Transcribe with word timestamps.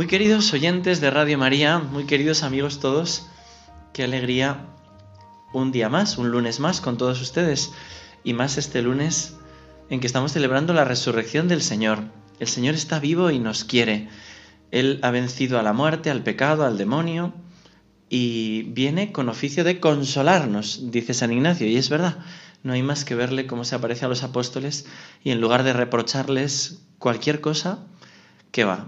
Muy 0.00 0.06
queridos 0.06 0.50
oyentes 0.54 1.02
de 1.02 1.10
Radio 1.10 1.36
María, 1.36 1.78
muy 1.78 2.04
queridos 2.04 2.42
amigos 2.42 2.80
todos, 2.80 3.26
qué 3.92 4.02
alegría 4.02 4.64
un 5.52 5.72
día 5.72 5.90
más, 5.90 6.16
un 6.16 6.30
lunes 6.30 6.58
más 6.58 6.80
con 6.80 6.96
todos 6.96 7.20
ustedes 7.20 7.70
y 8.24 8.32
más 8.32 8.56
este 8.56 8.80
lunes 8.80 9.34
en 9.90 10.00
que 10.00 10.06
estamos 10.06 10.32
celebrando 10.32 10.72
la 10.72 10.86
resurrección 10.86 11.48
del 11.48 11.60
Señor. 11.60 11.98
El 12.38 12.48
Señor 12.48 12.76
está 12.76 12.98
vivo 12.98 13.30
y 13.30 13.40
nos 13.40 13.64
quiere. 13.64 14.08
Él 14.70 15.00
ha 15.02 15.10
vencido 15.10 15.58
a 15.58 15.62
la 15.62 15.74
muerte, 15.74 16.08
al 16.08 16.22
pecado, 16.22 16.64
al 16.64 16.78
demonio 16.78 17.34
y 18.08 18.62
viene 18.72 19.12
con 19.12 19.28
oficio 19.28 19.64
de 19.64 19.80
consolarnos, 19.80 20.90
dice 20.90 21.12
San 21.12 21.30
Ignacio, 21.30 21.66
y 21.66 21.76
es 21.76 21.90
verdad. 21.90 22.16
No 22.62 22.72
hay 22.72 22.82
más 22.82 23.04
que 23.04 23.14
verle 23.14 23.46
cómo 23.46 23.64
se 23.64 23.74
aparece 23.74 24.06
a 24.06 24.08
los 24.08 24.22
apóstoles 24.22 24.86
y 25.22 25.30
en 25.30 25.42
lugar 25.42 25.62
de 25.62 25.74
reprocharles 25.74 26.86
cualquier 26.98 27.42
cosa, 27.42 27.80
¿qué 28.50 28.64
va? 28.64 28.86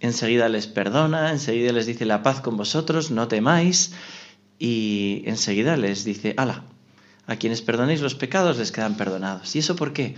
Enseguida 0.00 0.48
les 0.48 0.66
perdona, 0.66 1.30
enseguida 1.30 1.72
les 1.72 1.86
dice 1.86 2.04
la 2.04 2.22
paz 2.22 2.40
con 2.40 2.56
vosotros, 2.56 3.10
no 3.10 3.28
temáis, 3.28 3.92
y 4.58 5.22
enseguida 5.26 5.76
les 5.76 6.04
dice, 6.04 6.34
ala, 6.36 6.64
a 7.26 7.36
quienes 7.36 7.62
perdonéis 7.62 8.00
los 8.00 8.14
pecados 8.14 8.58
les 8.58 8.72
quedan 8.72 8.96
perdonados. 8.96 9.54
¿Y 9.56 9.60
eso 9.60 9.76
por 9.76 9.92
qué? 9.92 10.14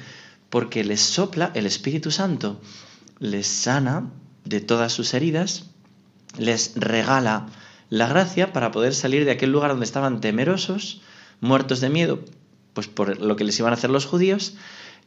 Porque 0.51 0.85
les 0.85 1.01
sopla 1.01 1.51
el 1.55 1.67
Espíritu 1.67 2.11
Santo, 2.11 2.61
les 3.19 3.47
sana 3.47 4.11
de 4.45 4.61
todas 4.61 4.93
sus 4.93 5.15
heridas, 5.15 5.65
les 6.39 6.73
regala 6.77 7.47
la 7.91 8.07
gracia 8.07 8.53
para 8.53 8.71
poder 8.71 8.95
salir 8.95 9.25
de 9.25 9.31
aquel 9.31 9.51
lugar 9.51 9.71
donde 9.71 9.87
estaban 9.87 10.21
temerosos, 10.21 11.01
muertos 11.41 11.81
de 11.81 11.89
miedo, 11.89 12.25
pues 12.75 12.87
por 12.87 13.21
lo 13.21 13.37
que 13.37 13.45
les 13.45 13.59
iban 13.59 13.73
a 13.73 13.77
hacer 13.77 13.91
los 13.91 14.07
judíos, 14.07 14.55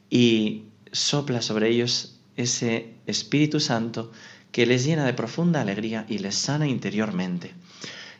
y 0.09 0.65
sopla 0.91 1.41
sobre 1.41 1.69
ellos 1.69 2.19
ese 2.35 2.95
Espíritu 3.05 3.59
Santo 3.59 4.11
que 4.51 4.65
les 4.65 4.85
llena 4.85 5.05
de 5.05 5.13
profunda 5.13 5.61
alegría 5.61 6.05
y 6.09 6.19
les 6.19 6.35
sana 6.35 6.67
interiormente. 6.67 7.53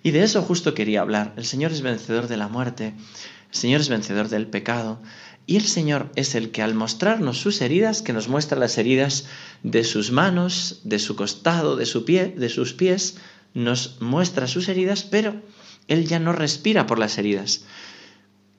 Y 0.03 0.11
de 0.11 0.23
eso 0.23 0.41
justo 0.41 0.73
quería 0.73 1.01
hablar. 1.01 1.33
El 1.37 1.45
Señor 1.45 1.71
es 1.71 1.81
vencedor 1.81 2.27
de 2.27 2.37
la 2.37 2.47
muerte, 2.47 2.93
el 3.51 3.55
Señor 3.55 3.81
es 3.81 3.89
vencedor 3.89 4.29
del 4.29 4.47
pecado, 4.47 5.02
y 5.45 5.57
el 5.57 5.65
Señor 5.65 6.11
es 6.15 6.35
el 6.35 6.52
que 6.52 6.61
al 6.61 6.75
mostrarnos 6.75 7.39
sus 7.39 7.61
heridas, 7.61 8.02
que 8.02 8.13
nos 8.13 8.27
muestra 8.27 8.57
las 8.57 8.77
heridas 8.77 9.25
de 9.63 9.83
sus 9.83 10.11
manos, 10.11 10.81
de 10.83 10.99
su 10.99 11.15
costado, 11.15 11.75
de 11.75 11.85
su 11.85 12.05
pie, 12.05 12.33
de 12.37 12.49
sus 12.49 12.73
pies, 12.73 13.17
nos 13.53 13.99
muestra 14.02 14.47
sus 14.47 14.69
heridas, 14.69 15.03
pero 15.03 15.41
Él 15.87 16.07
ya 16.07 16.19
no 16.19 16.31
respira 16.31 16.87
por 16.87 16.99
las 16.99 17.17
heridas, 17.17 17.65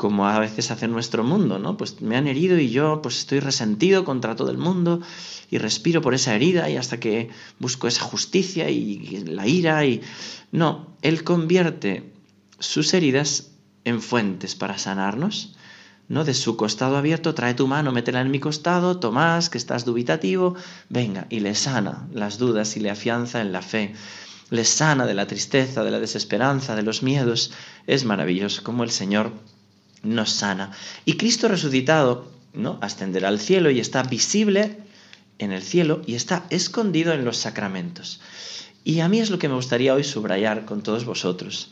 como 0.02 0.26
a 0.26 0.40
veces 0.40 0.72
hace 0.72 0.88
nuestro 0.88 1.22
mundo, 1.22 1.60
¿no? 1.60 1.76
Pues 1.76 2.00
me 2.00 2.16
han 2.16 2.26
herido 2.26 2.58
y 2.58 2.70
yo 2.70 3.00
pues 3.02 3.18
estoy 3.18 3.38
resentido 3.38 4.04
contra 4.04 4.34
todo 4.34 4.50
el 4.50 4.58
mundo 4.58 5.00
y 5.48 5.58
respiro 5.58 6.02
por 6.02 6.12
esa 6.12 6.34
herida 6.34 6.68
y 6.68 6.76
hasta 6.76 6.98
que 6.98 7.30
busco 7.60 7.86
esa 7.86 8.02
justicia 8.02 8.68
y 8.68 9.22
la 9.24 9.46
ira 9.46 9.84
y 9.84 10.00
no, 10.50 10.96
él 11.02 11.22
convierte 11.22 12.12
sus 12.58 12.94
heridas 12.94 13.52
en 13.84 14.02
fuentes 14.02 14.56
para 14.56 14.76
sanarnos. 14.76 15.54
¿no? 16.08 16.24
De 16.24 16.34
su 16.34 16.56
costado 16.56 16.96
abierto, 16.96 17.32
trae 17.36 17.54
tu 17.54 17.68
mano, 17.68 17.92
métela 17.92 18.22
en 18.22 18.32
mi 18.32 18.40
costado, 18.40 18.98
Tomás, 18.98 19.50
que 19.50 19.58
estás 19.58 19.84
dubitativo, 19.84 20.56
venga, 20.88 21.28
y 21.30 21.38
le 21.38 21.54
sana 21.54 22.08
las 22.12 22.38
dudas 22.38 22.76
y 22.76 22.80
le 22.80 22.90
afianza 22.90 23.40
en 23.40 23.52
la 23.52 23.62
fe. 23.62 23.94
Le 24.50 24.64
sana 24.64 25.06
de 25.06 25.14
la 25.14 25.28
tristeza, 25.28 25.84
de 25.84 25.92
la 25.92 26.00
desesperanza, 26.00 26.74
de 26.74 26.82
los 26.82 27.04
miedos. 27.04 27.52
Es 27.86 28.04
maravilloso 28.04 28.64
como 28.64 28.82
el 28.82 28.90
Señor 28.90 29.30
nos 30.02 30.30
sana. 30.30 30.72
Y 31.04 31.14
Cristo 31.14 31.48
resucitado, 31.48 32.30
¿no? 32.52 32.78
Ascenderá 32.80 33.28
al 33.28 33.40
cielo 33.40 33.70
y 33.70 33.80
está 33.80 34.02
visible 34.02 34.78
en 35.38 35.52
el 35.52 35.62
cielo 35.62 36.02
y 36.06 36.14
está 36.14 36.46
escondido 36.50 37.12
en 37.12 37.24
los 37.24 37.36
sacramentos. 37.36 38.20
Y 38.84 39.00
a 39.00 39.08
mí 39.08 39.20
es 39.20 39.30
lo 39.30 39.38
que 39.38 39.48
me 39.48 39.54
gustaría 39.54 39.94
hoy 39.94 40.04
subrayar 40.04 40.64
con 40.64 40.82
todos 40.82 41.04
vosotros. 41.04 41.70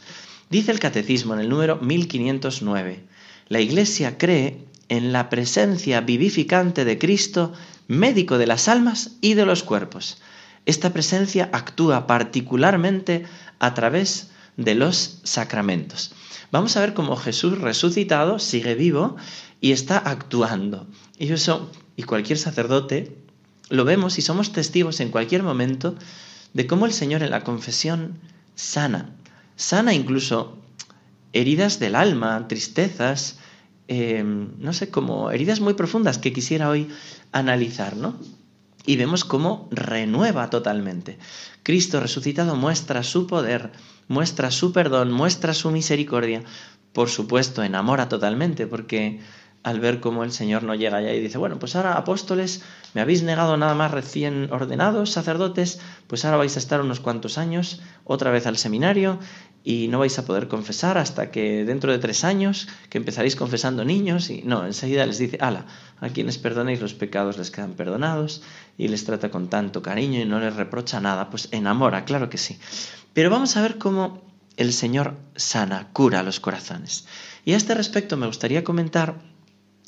Dice 0.49 0.73
el 0.73 0.81
Catecismo 0.81 1.35
en 1.35 1.41
el 1.41 1.49
número 1.49 1.77
1509, 1.77 3.05
la 3.49 3.61
Iglesia 3.61 4.19
cree 4.19 4.65
en 4.89 5.13
la 5.13 5.29
presencia 5.29 6.01
vivificante 6.01 6.85
de 6.85 6.99
Cristo, 6.99 7.53
médico 7.87 8.39
de 8.39 8.47
las 8.47 8.69
almas 8.69 9.13
y 9.21 9.35
de 9.35 9.47
los 9.47 9.63
cuerpos. 9.63 10.21
Esta 10.67 10.93
presencia 10.93 11.49
actúa 11.53 12.07
particularmente 12.07 13.25
a 13.61 13.75
través 13.75 14.31
de 14.61 14.75
los 14.75 15.21
sacramentos. 15.25 16.13
Vamos 16.53 16.77
a 16.77 16.81
ver 16.81 16.95
cómo 16.95 17.17
Jesús 17.17 17.59
resucitado 17.59 18.39
sigue 18.39 18.75
vivo 18.75 19.17
y 19.61 19.73
está 19.73 19.99
actuando. 19.99 20.87
Y 21.19 21.33
eso, 21.33 21.71
y 21.97 22.03
cualquier 22.03 22.39
sacerdote, 22.39 23.17
lo 23.69 23.85
vemos 23.85 24.19
y 24.19 24.23
somos 24.23 24.53
testigos 24.53 25.01
en 25.01 25.11
cualquier 25.11 25.43
momento 25.43 25.95
de 26.53 26.67
cómo 26.67 26.87
el 26.87 26.93
Señor 26.93 27.23
en 27.23 27.31
la 27.31 27.45
confesión 27.45 28.19
sana, 28.55 29.11
sana 29.57 29.95
incluso 29.95 30.59
heridas 31.33 31.79
del 31.79 31.95
alma, 31.95 32.49
tristezas, 32.49 33.39
eh, 33.89 34.23
no 34.25 34.73
sé, 34.73 34.91
como 34.91 35.31
heridas 35.31 35.61
muy 35.61 35.75
profundas 35.75 36.19
que 36.19 36.33
quisiera 36.33 36.69
hoy 36.69 36.89
analizar, 37.33 37.97
¿no? 37.97 38.17
Y 38.87 38.97
vemos 38.97 39.25
cómo 39.25 39.69
renueva 39.71 40.51
totalmente. 40.51 41.19
Cristo 41.63 42.01
resucitado 42.01 42.57
muestra 42.57 43.03
su 43.03 43.27
poder, 43.27 43.73
muestra 44.09 44.51
su 44.51 44.73
perdón, 44.73 45.13
muestra 45.13 45.55
su 45.55 45.71
misericordia. 45.71 46.43
Por 46.93 47.09
supuesto, 47.09 47.63
enamora 47.63 48.09
totalmente, 48.09 48.67
porque 48.67 49.21
al 49.63 49.81
ver 49.81 50.01
cómo 50.01 50.25
el 50.25 50.33
Señor 50.33 50.63
no 50.63 50.75
llega 50.75 50.99
allá 50.99 51.13
y 51.13 51.21
dice, 51.21 51.37
bueno, 51.37 51.59
pues 51.59 51.77
ahora 51.77 51.95
apóstoles, 51.95 52.63
me 52.95 53.01
habéis 53.01 53.23
negado 53.23 53.57
nada 53.57 53.75
más 53.75 53.91
recién 53.91 54.49
ordenados, 54.51 55.11
sacerdotes, 55.11 55.81
pues 56.07 56.25
ahora 56.25 56.39
vais 56.39 56.57
a 56.57 56.59
estar 56.59 56.81
unos 56.81 57.01
cuantos 57.01 57.37
años 57.37 57.81
otra 58.05 58.31
vez 58.31 58.47
al 58.47 58.57
seminario 58.57 59.19
y 59.63 59.89
no 59.89 59.99
vais 59.99 60.19
a 60.19 60.25
poder 60.25 60.49
confesar 60.49 60.97
hasta 60.97 61.31
que 61.31 61.67
dentro 61.67 61.93
de 61.93 61.99
tres 61.99 62.25
años, 62.25 62.69
que 62.89 62.97
empezaréis 62.97 63.37
confesando 63.37 63.85
niños, 63.85 64.31
y 64.31 64.43
no, 64.43 64.65
enseguida 64.65 65.05
les 65.05 65.19
dice, 65.19 65.37
ala, 65.41 65.67
a 66.01 66.09
quienes 66.09 66.39
perdonéis 66.39 66.81
los 66.81 66.95
pecados 66.95 67.37
les 67.37 67.51
quedan 67.51 67.75
perdonados, 67.75 68.43
y 68.79 68.89
les 68.89 69.05
trata 69.05 69.31
con 69.31 69.49
tanto 69.49 69.83
cariño 69.83 70.19
y 70.19 70.25
no 70.25 70.41
les 70.41 70.57
reprocha 70.57 71.01
nada, 71.01 71.29
pues 71.29 71.49
enamora, 71.51 72.07
claro 72.07 72.31
que 72.31 72.39
sí. 72.39 72.59
Pero 73.13 73.29
vamos 73.29 73.57
a 73.59 73.63
ver 73.63 73.77
cómo 73.77 74.23
el 74.57 74.73
Señor 74.73 75.17
sana, 75.37 75.89
cura 75.93 76.23
los 76.23 76.41
corazones. 76.41 77.07
Y 77.45 77.53
a 77.53 77.57
este 77.59 77.75
respecto 77.75 78.17
me 78.17 78.27
gustaría 78.27 78.65
comentar 78.65 79.30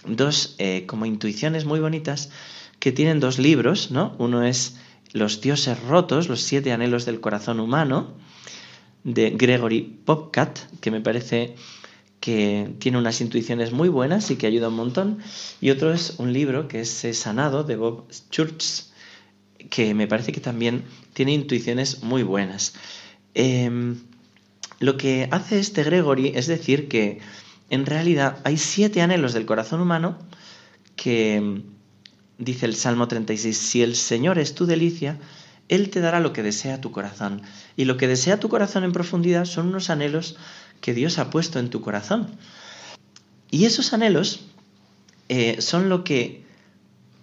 dos 0.07 0.55
eh, 0.59 0.85
como 0.87 1.07
intuiciones 1.07 1.65
muy 1.65 1.81
bonitas 1.81 2.31
que 2.79 2.93
tienen 2.93 3.21
dos 3.21 3.39
libros, 3.39 3.91
¿no? 3.91 4.15
Uno 4.19 4.43
es 4.43 4.77
Los 5.13 5.41
dioses 5.41 5.81
rotos, 5.83 6.29
los 6.29 6.41
siete 6.41 6.73
anhelos 6.73 7.05
del 7.05 7.21
corazón 7.21 7.61
humano, 7.61 8.15
de 9.05 9.31
Gregory 9.31 9.83
Popcat, 10.05 10.59
que 10.81 10.91
me 10.91 11.01
parece 11.01 11.55
que 12.21 12.73
tiene 12.79 12.99
unas 12.99 13.21
intuiciones 13.21 13.73
muy 13.73 13.89
buenas 13.89 14.31
y 14.31 14.37
que 14.37 14.47
ayuda 14.47 14.69
un 14.69 14.77
montón. 14.77 15.19
Y 15.61 15.71
otro 15.71 15.93
es 15.93 16.15
un 16.19 16.33
libro 16.33 16.69
que 16.69 16.81
es 16.81 17.05
Sanado, 17.19 17.65
de 17.65 17.77
Bob 17.77 18.09
Church, 18.31 18.85
que 19.71 19.93
me 19.93 20.07
parece 20.07 20.33
que 20.33 20.41
también 20.41 20.85
tiene 21.13 21.33
intuiciones 21.33 22.03
muy 22.03 22.23
buenas. 22.23 22.75
Em, 23.35 23.99
lo 24.79 24.97
que 24.97 25.29
hace 25.31 25.59
este 25.59 25.85
Gregory 25.85 26.33
es 26.35 26.47
decir 26.47 26.89
que 26.89 27.21
en 27.73 27.87
realidad 27.87 28.37
hay 28.45 28.59
siete 28.59 29.01
anhelos 29.01 29.33
del 29.33 29.47
corazón 29.47 29.81
humano 29.81 30.19
que, 30.95 31.63
dice 32.37 32.67
el 32.67 32.77
Salmo 32.77 33.09
36, 33.09 33.57
si 33.57 33.83
el 33.83 33.97
Señor 33.97 34.39
es 34.39 34.55
tu 34.55 34.67
delicia, 34.67 35.19
Él 35.69 35.89
te 35.89 36.01
dará 36.01 36.21
lo 36.21 36.35
que 36.35 36.43
desea 36.43 36.83
tu 36.83 36.93
corazón. 36.93 37.41
Y 37.75 37.87
lo 37.87 37.97
que 37.97 38.09
desea 38.09 38.39
tu 38.39 38.51
corazón 38.51 38.85
en 38.85 38.93
profundidad 38.93 39.47
son 39.47 39.69
unos 39.69 39.89
anhelos 39.89 40.37
que 40.83 40.93
Dios 40.93 41.19
ha 41.19 41.31
puesto 41.31 41.59
en 41.59 41.71
tu 41.71 41.81
corazón. 41.81 42.29
Y 43.51 43.65
esos 43.65 43.95
anhelos 43.95 44.41
eh, 45.31 45.63
son 45.63 45.89
lo 45.89 46.05
que, 46.05 46.45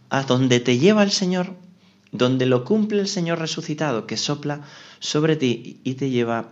a 0.10 0.24
donde 0.24 0.60
te 0.60 0.80
lleva 0.80 1.04
el 1.04 1.12
Señor, 1.12 1.54
donde 2.12 2.48
lo 2.48 2.66
cumple 2.66 3.02
el 3.02 3.08
Señor 3.08 3.38
resucitado, 3.38 4.08
que 4.08 4.18
sopla 4.18 4.62
sobre 4.98 5.36
ti 5.36 5.80
y 5.84 5.94
te 5.94 6.10
lleva 6.10 6.50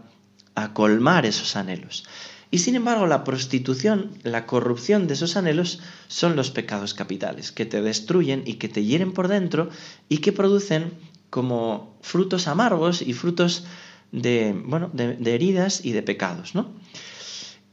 a 0.54 0.76
colmar 0.76 1.26
esos 1.26 1.56
anhelos. 1.56 2.06
Y 2.50 2.60
sin 2.60 2.76
embargo, 2.76 3.08
la 3.08 3.24
prostitución, 3.24 4.12
la 4.24 4.46
corrupción 4.46 5.08
de 5.08 5.16
esos 5.16 5.36
anhelos 5.36 5.80
son 6.08 6.36
los 6.36 6.50
pecados 6.50 6.94
capitales, 6.94 7.52
que 7.52 7.66
te 7.66 7.82
destruyen 7.82 8.44
y 8.46 8.54
que 8.54 8.70
te 8.70 8.86
hieren 8.86 9.12
por 9.12 9.28
dentro 9.28 9.70
y 10.08 10.20
que 10.20 10.32
producen 10.32 10.94
como 11.30 11.98
frutos 12.02 12.48
amargos 12.48 13.02
y 13.02 13.14
frutos 13.14 13.66
de, 14.12 14.56
bueno, 14.66 14.90
de, 14.94 15.18
heridas 15.34 15.84
y 15.84 15.92
de 15.92 16.04
pecados, 16.04 16.56
¿no? 16.56 16.72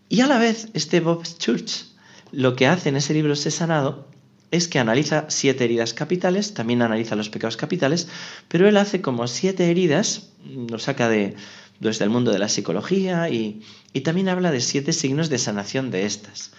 Y 0.09 0.21
a 0.21 0.27
la 0.27 0.39
vez, 0.39 0.69
este 0.75 1.01
Bob 1.01 1.23
Church 1.39 1.87
lo 2.33 2.57
que 2.57 2.67
hace 2.67 2.89
en 2.89 2.97
ese 2.97 3.15
libro 3.15 3.37
Se 3.37 3.53
Sanado 3.53 4.09
es 4.51 4.69
que 4.69 4.79
analiza 4.79 5.27
siete 5.29 5.65
heridas 5.65 5.95
capitales, 5.95 6.55
también 6.55 6.83
analiza 6.83 7.17
los 7.17 7.31
pecados 7.31 7.57
capitales, 7.57 8.09
pero 8.49 8.69
él 8.69 8.77
hace 8.77 9.01
como 9.01 9.27
siete 9.29 9.71
heridas, 9.71 10.31
lo 10.45 10.79
saca 10.79 11.09
de, 11.09 11.37
desde 11.81 12.05
el 12.05 12.11
mundo 12.11 12.33
de 12.33 12.39
la 12.39 12.49
psicología 12.49 13.29
y, 13.29 13.63
también 14.05 14.29
habla 14.29 14.51
de 14.51 14.61
siete 14.61 14.93
signos 14.93 15.29
de 15.29 15.39
sanación 15.39 15.91
de 15.91 16.05
estas. 16.05 16.53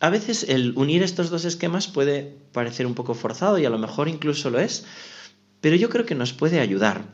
A 0.00 0.10
veces 0.10 0.46
el 0.48 0.72
unir 0.76 1.02
estos 1.02 1.30
dos 1.30 1.44
esquemas 1.44 1.88
puede 1.88 2.36
parecer 2.52 2.86
un 2.86 2.94
poco 2.94 3.14
forzado 3.14 3.58
y 3.58 3.64
a 3.64 3.70
lo 3.70 3.78
mejor 3.78 4.08
incluso 4.08 4.50
lo 4.50 4.60
es, 4.60 4.84
pero 5.60 5.76
yo 5.76 5.88
creo 5.88 6.06
que 6.06 6.14
nos 6.14 6.32
puede 6.32 6.60
ayudar. 6.60 7.04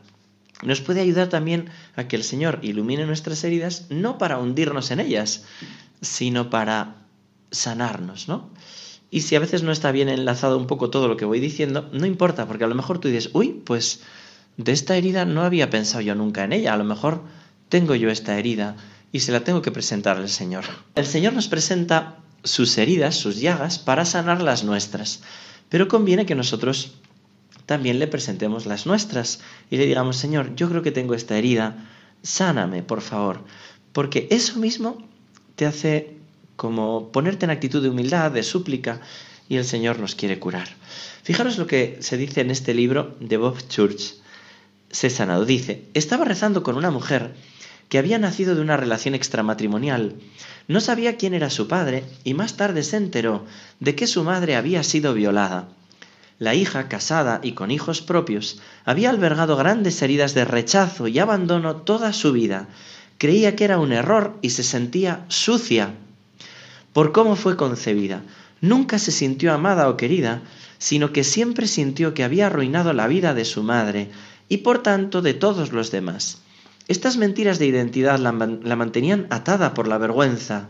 Nos 0.61 0.81
puede 0.81 1.01
ayudar 1.01 1.29
también 1.29 1.69
a 1.95 2.07
que 2.07 2.15
el 2.15 2.23
Señor 2.23 2.59
ilumine 2.61 3.05
nuestras 3.05 3.43
heridas, 3.43 3.87
no 3.89 4.17
para 4.17 4.37
hundirnos 4.37 4.91
en 4.91 4.99
ellas, 4.99 5.45
sino 6.01 6.49
para 6.49 7.03
sanarnos, 7.51 8.27
¿no? 8.27 8.49
Y 9.09 9.21
si 9.21 9.35
a 9.35 9.39
veces 9.39 9.61
no 9.61 9.71
está 9.71 9.91
bien 9.91 10.09
enlazado 10.09 10.57
un 10.57 10.67
poco 10.67 10.89
todo 10.89 11.07
lo 11.07 11.17
que 11.17 11.25
voy 11.25 11.39
diciendo, 11.39 11.89
no 11.93 12.05
importa, 12.05 12.47
porque 12.47 12.63
a 12.63 12.67
lo 12.67 12.75
mejor 12.75 12.97
tú 12.97 13.09
dices, 13.09 13.29
uy, 13.33 13.61
pues 13.63 14.01
de 14.57 14.71
esta 14.71 14.95
herida 14.95 15.25
no 15.25 15.41
había 15.41 15.69
pensado 15.69 16.01
yo 16.01 16.15
nunca 16.15 16.43
en 16.43 16.53
ella, 16.53 16.73
a 16.73 16.77
lo 16.77 16.83
mejor 16.83 17.23
tengo 17.69 17.95
yo 17.95 18.09
esta 18.09 18.37
herida 18.37 18.75
y 19.11 19.21
se 19.21 19.31
la 19.31 19.43
tengo 19.43 19.61
que 19.61 19.71
presentar 19.71 20.17
al 20.17 20.29
Señor. 20.29 20.65
El 20.95 21.05
Señor 21.05 21.33
nos 21.33 21.47
presenta 21.47 22.17
sus 22.43 22.77
heridas, 22.77 23.15
sus 23.15 23.39
llagas, 23.39 23.79
para 23.79 24.05
sanar 24.05 24.41
las 24.41 24.63
nuestras, 24.63 25.21
pero 25.69 25.87
conviene 25.87 26.25
que 26.25 26.35
nosotros 26.35 26.93
también 27.65 27.99
le 27.99 28.07
presentemos 28.07 28.65
las 28.65 28.85
nuestras 28.85 29.39
y 29.69 29.77
le 29.77 29.85
digamos, 29.85 30.17
Señor, 30.17 30.55
yo 30.55 30.69
creo 30.69 30.81
que 30.81 30.91
tengo 30.91 31.13
esta 31.13 31.37
herida, 31.37 31.89
sáname, 32.21 32.83
por 32.83 33.01
favor, 33.01 33.43
porque 33.91 34.27
eso 34.31 34.59
mismo 34.59 35.07
te 35.55 35.65
hace 35.65 36.17
como 36.55 37.11
ponerte 37.11 37.45
en 37.45 37.51
actitud 37.51 37.81
de 37.81 37.89
humildad, 37.89 38.31
de 38.31 38.43
súplica, 38.43 39.01
y 39.49 39.57
el 39.57 39.65
Señor 39.65 39.99
nos 39.99 40.15
quiere 40.15 40.39
curar. 40.39 40.69
Fijaros 41.23 41.57
lo 41.57 41.67
que 41.67 41.97
se 42.01 42.17
dice 42.17 42.41
en 42.41 42.51
este 42.51 42.73
libro 42.73 43.15
de 43.19 43.37
Bob 43.37 43.57
Church. 43.67 44.15
Se 44.93 45.09
sanado. 45.09 45.43
Dice, 45.43 45.83
estaba 45.95 46.23
rezando 46.23 46.61
con 46.61 46.77
una 46.77 46.91
mujer 46.91 47.33
que 47.89 47.97
había 47.97 48.19
nacido 48.19 48.53
de 48.55 48.61
una 48.61 48.77
relación 48.77 49.15
extramatrimonial. 49.15 50.15
No 50.67 50.79
sabía 50.79 51.17
quién 51.17 51.33
era 51.33 51.49
su 51.49 51.67
padre 51.67 52.05
y 52.23 52.35
más 52.35 52.57
tarde 52.57 52.83
se 52.83 52.97
enteró 52.97 53.43
de 53.79 53.95
que 53.95 54.07
su 54.07 54.23
madre 54.23 54.55
había 54.55 54.83
sido 54.83 55.15
violada. 55.15 55.67
La 56.37 56.53
hija, 56.53 56.89
casada 56.89 57.39
y 57.41 57.53
con 57.53 57.71
hijos 57.71 58.01
propios, 58.01 58.61
había 58.85 59.09
albergado 59.09 59.57
grandes 59.57 59.99
heridas 60.03 60.35
de 60.35 60.45
rechazo 60.45 61.07
y 61.07 61.17
abandono 61.17 61.77
toda 61.77 62.13
su 62.13 62.31
vida. 62.31 62.67
Creía 63.17 63.55
que 63.55 63.65
era 63.65 63.79
un 63.79 63.93
error 63.93 64.37
y 64.41 64.51
se 64.51 64.63
sentía 64.63 65.25
sucia 65.27 65.95
por 66.93 67.11
cómo 67.13 67.35
fue 67.35 67.57
concebida. 67.57 68.21
Nunca 68.61 68.99
se 68.99 69.11
sintió 69.11 69.53
amada 69.53 69.89
o 69.89 69.97
querida, 69.97 70.43
sino 70.77 71.11
que 71.11 71.23
siempre 71.23 71.65
sintió 71.65 72.13
que 72.13 72.23
había 72.23 72.47
arruinado 72.47 72.93
la 72.93 73.07
vida 73.07 73.33
de 73.33 73.45
su 73.45 73.63
madre 73.63 74.09
y 74.53 74.57
por 74.57 74.83
tanto 74.83 75.23
de 75.23 75.33
todos 75.33 75.71
los 75.71 75.89
demás. 75.89 76.37
Estas 76.87 77.17
mentiras 77.17 77.57
de 77.57 77.65
identidad 77.65 78.19
la, 78.19 78.31
mantenían 78.31 79.25
atada 79.31 79.73
por 79.73 79.87
la 79.87 79.97
vergüenza. 79.97 80.69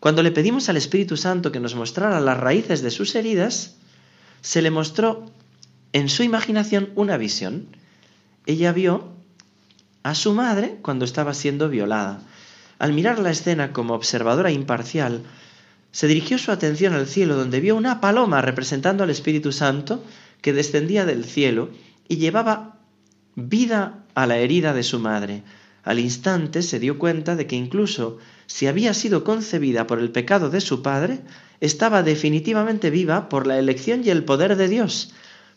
Cuando 0.00 0.24
le 0.24 0.32
pedimos 0.32 0.68
al 0.68 0.76
Espíritu 0.76 1.16
Santo 1.16 1.52
que 1.52 1.60
nos 1.60 1.76
mostrara 1.76 2.18
las 2.18 2.40
raíces 2.40 2.82
de 2.82 2.90
sus 2.90 3.14
heridas, 3.14 3.76
se 4.40 4.62
le 4.62 4.72
mostró 4.72 5.26
en 5.92 6.08
su 6.08 6.24
imaginación 6.24 6.90
una 6.96 7.16
visión. 7.16 7.68
Ella 8.46 8.72
vio 8.72 9.12
a 10.02 10.16
su 10.16 10.34
madre 10.34 10.78
cuando 10.82 11.04
estaba 11.04 11.34
siendo 11.34 11.68
violada. 11.68 12.20
Al 12.80 12.94
mirar 12.94 13.20
la 13.20 13.30
escena 13.30 13.72
como 13.72 13.94
observadora 13.94 14.50
imparcial, 14.50 15.22
se 15.92 16.08
dirigió 16.08 16.36
su 16.36 16.50
atención 16.50 16.94
al 16.94 17.06
cielo, 17.06 17.36
donde 17.36 17.60
vio 17.60 17.76
una 17.76 18.00
paloma 18.00 18.42
representando 18.42 19.04
al 19.04 19.10
Espíritu 19.10 19.52
Santo 19.52 20.02
que 20.42 20.52
descendía 20.52 21.06
del 21.06 21.24
cielo 21.24 21.70
y 22.08 22.16
llevaba 22.16 22.73
vida 23.36 24.04
a 24.14 24.26
la 24.26 24.38
herida 24.38 24.72
de 24.72 24.82
su 24.82 24.98
madre. 24.98 25.42
Al 25.82 25.98
instante 25.98 26.62
se 26.62 26.78
dio 26.78 26.98
cuenta 26.98 27.36
de 27.36 27.46
que 27.46 27.56
incluso 27.56 28.18
si 28.46 28.66
había 28.66 28.94
sido 28.94 29.24
concebida 29.24 29.86
por 29.86 29.98
el 29.98 30.10
pecado 30.10 30.50
de 30.50 30.60
su 30.60 30.82
padre, 30.82 31.20
estaba 31.60 32.02
definitivamente 32.02 32.90
viva 32.90 33.28
por 33.28 33.46
la 33.46 33.58
elección 33.58 34.02
y 34.04 34.10
el 34.10 34.24
poder 34.24 34.56
de 34.56 34.68
Dios. 34.68 35.12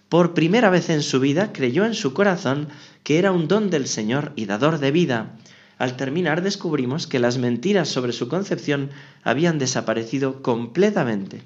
Por 0.09 0.33
primera 0.33 0.69
vez 0.69 0.89
en 0.89 1.01
su 1.01 1.19
vida 1.19 1.51
creyó 1.51 1.85
en 1.85 1.94
su 1.94 2.13
corazón 2.13 2.69
que 3.03 3.19
era 3.19 3.31
un 3.31 3.47
don 3.47 3.69
del 3.69 3.88
Señor 3.88 4.31
y 4.35 4.45
dador 4.45 4.80
de 4.80 4.91
vida. 4.91 5.35
Al 5.77 5.95
terminar 5.95 6.41
descubrimos 6.41 7.07
que 7.07 7.19
las 7.19 7.38
mentiras 7.38 7.89
sobre 7.89 8.13
su 8.13 8.27
concepción 8.27 8.89
habían 9.23 9.59
desaparecido 9.59 10.41
completamente. 10.41 11.41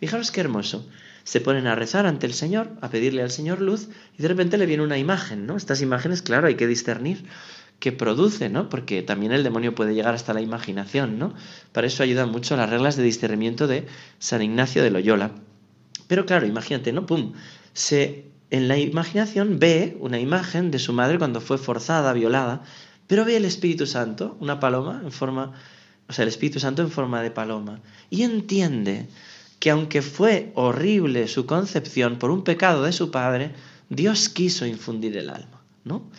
Fijaros 0.00 0.30
qué 0.30 0.40
hermoso. 0.40 0.86
Se 1.24 1.40
ponen 1.40 1.66
a 1.66 1.74
rezar 1.74 2.06
ante 2.06 2.26
el 2.26 2.34
Señor, 2.34 2.70
a 2.80 2.90
pedirle 2.90 3.22
al 3.22 3.30
Señor 3.30 3.60
luz, 3.60 3.88
y 4.18 4.22
de 4.22 4.28
repente 4.28 4.58
le 4.58 4.66
viene 4.66 4.82
una 4.82 4.98
imagen, 4.98 5.46
¿no? 5.46 5.56
Estas 5.56 5.80
imágenes, 5.80 6.22
claro, 6.22 6.46
hay 6.46 6.54
que 6.54 6.66
discernir 6.66 7.24
que 7.78 7.92
produce, 7.92 8.48
¿no? 8.48 8.68
Porque 8.68 9.02
también 9.02 9.32
el 9.32 9.42
demonio 9.42 9.74
puede 9.74 9.94
llegar 9.94 10.14
hasta 10.14 10.32
la 10.34 10.40
imaginación, 10.40 11.18
¿no? 11.18 11.34
Para 11.72 11.86
eso 11.86 12.02
ayudan 12.02 12.30
mucho 12.30 12.56
las 12.56 12.70
reglas 12.70 12.96
de 12.96 13.02
discernimiento 13.02 13.66
de 13.66 13.86
San 14.18 14.42
Ignacio 14.42 14.82
de 14.82 14.90
Loyola. 14.90 15.32
Pero 16.06 16.26
claro, 16.26 16.46
imagínate, 16.46 16.92
¿no? 16.92 17.06
¡Pum! 17.06 17.32
Se, 17.72 18.26
en 18.50 18.68
la 18.68 18.78
imaginación 18.78 19.58
ve 19.58 19.96
una 20.00 20.20
imagen 20.20 20.70
de 20.70 20.78
su 20.78 20.92
madre 20.92 21.18
cuando 21.18 21.40
fue 21.40 21.58
forzada, 21.58 22.12
violada, 22.12 22.62
pero 23.06 23.24
ve 23.24 23.36
el 23.36 23.44
Espíritu 23.44 23.86
Santo, 23.86 24.36
una 24.40 24.60
paloma 24.60 25.00
en 25.02 25.12
forma, 25.12 25.52
o 26.08 26.12
sea, 26.12 26.22
el 26.22 26.28
Espíritu 26.28 26.60
Santo 26.60 26.82
en 26.82 26.90
forma 26.90 27.22
de 27.22 27.30
paloma, 27.30 27.80
y 28.10 28.22
entiende 28.22 29.08
que 29.58 29.70
aunque 29.70 30.02
fue 30.02 30.52
horrible 30.54 31.28
su 31.28 31.46
concepción 31.46 32.18
por 32.18 32.30
un 32.30 32.44
pecado 32.44 32.82
de 32.84 32.92
su 32.92 33.10
padre, 33.10 33.52
Dios 33.88 34.28
quiso 34.28 34.66
infundir 34.66 35.16
el 35.16 35.30
alma, 35.30 35.62
¿no? 35.84 36.10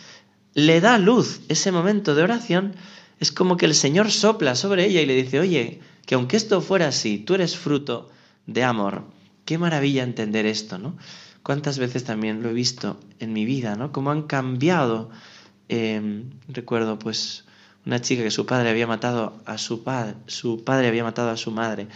Le 0.54 0.80
da 0.80 0.98
luz 0.98 1.40
ese 1.48 1.72
momento 1.72 2.14
de 2.14 2.22
oración, 2.22 2.74
es 3.20 3.32
como 3.32 3.56
que 3.56 3.66
el 3.66 3.74
Señor 3.74 4.10
sopla 4.10 4.54
sobre 4.54 4.86
ella 4.86 5.00
y 5.00 5.06
le 5.06 5.14
dice, 5.14 5.40
oye, 5.40 5.80
que 6.06 6.14
aunque 6.14 6.36
esto 6.36 6.60
fuera 6.60 6.88
así, 6.88 7.18
tú 7.18 7.34
eres 7.34 7.56
fruto 7.56 8.10
de 8.46 8.64
amor. 8.64 9.04
Qué 9.44 9.58
maravilla 9.58 10.02
entender 10.02 10.46
esto, 10.46 10.78
¿no? 10.78 10.96
Cuántas 11.42 11.78
veces 11.78 12.04
también 12.04 12.42
lo 12.42 12.50
he 12.50 12.52
visto 12.52 12.98
en 13.20 13.32
mi 13.32 13.44
vida, 13.44 13.76
¿no? 13.76 13.92
Cómo 13.92 14.10
han 14.10 14.22
cambiado 14.22 15.10
Em, 15.68 16.30
recuerdo 16.48 16.98
pues 16.98 17.44
una 17.84 18.00
chica 18.00 18.22
que 18.22 18.30
su 18.30 18.46
padre 18.46 18.70
había 18.70 18.86
matado 18.86 19.40
a 19.46 19.58
su 19.58 19.82
padre, 19.82 20.14
su 20.26 20.62
padre 20.62 20.86
había 20.88 21.02
matado 21.02 21.30
a 21.30 21.36
su 21.36 21.50
madre 21.50 21.88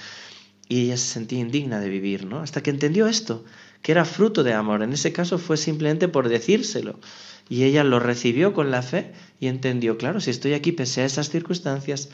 y 0.71 0.83
ella 0.83 0.97
se 0.97 1.13
sentía 1.13 1.41
indigna 1.41 1.81
de 1.81 1.89
vivir, 1.89 2.25
¿no? 2.25 2.39
Hasta 2.39 2.63
que 2.63 2.71
entendió 2.71 3.09
esto, 3.09 3.45
que 3.83 3.91
era 3.91 4.05
fruto 4.05 4.45
de 4.45 4.55
amor. 4.55 4.85
En 4.85 4.93
ese 4.93 5.13
caso 5.13 5.37
fue 5.37 5.57
simplemente 5.57 6.07
por 6.07 6.29
decírselo. 6.29 7.01
Y 7.49 7.65
ella 7.65 7.83
lo 7.83 7.99
recibió 7.99 8.55
con 8.55 8.71
la 8.71 8.83
fe 8.83 9.13
y 9.41 9.49
entendió, 9.49 9.99
claro, 9.99 10.21
si 10.21 10.31
estoy 10.31 10.55
aquí 10.55 10.71
pese 10.71 11.01
a 11.03 11.07
esas 11.07 11.29
circunstancias, 11.29 12.09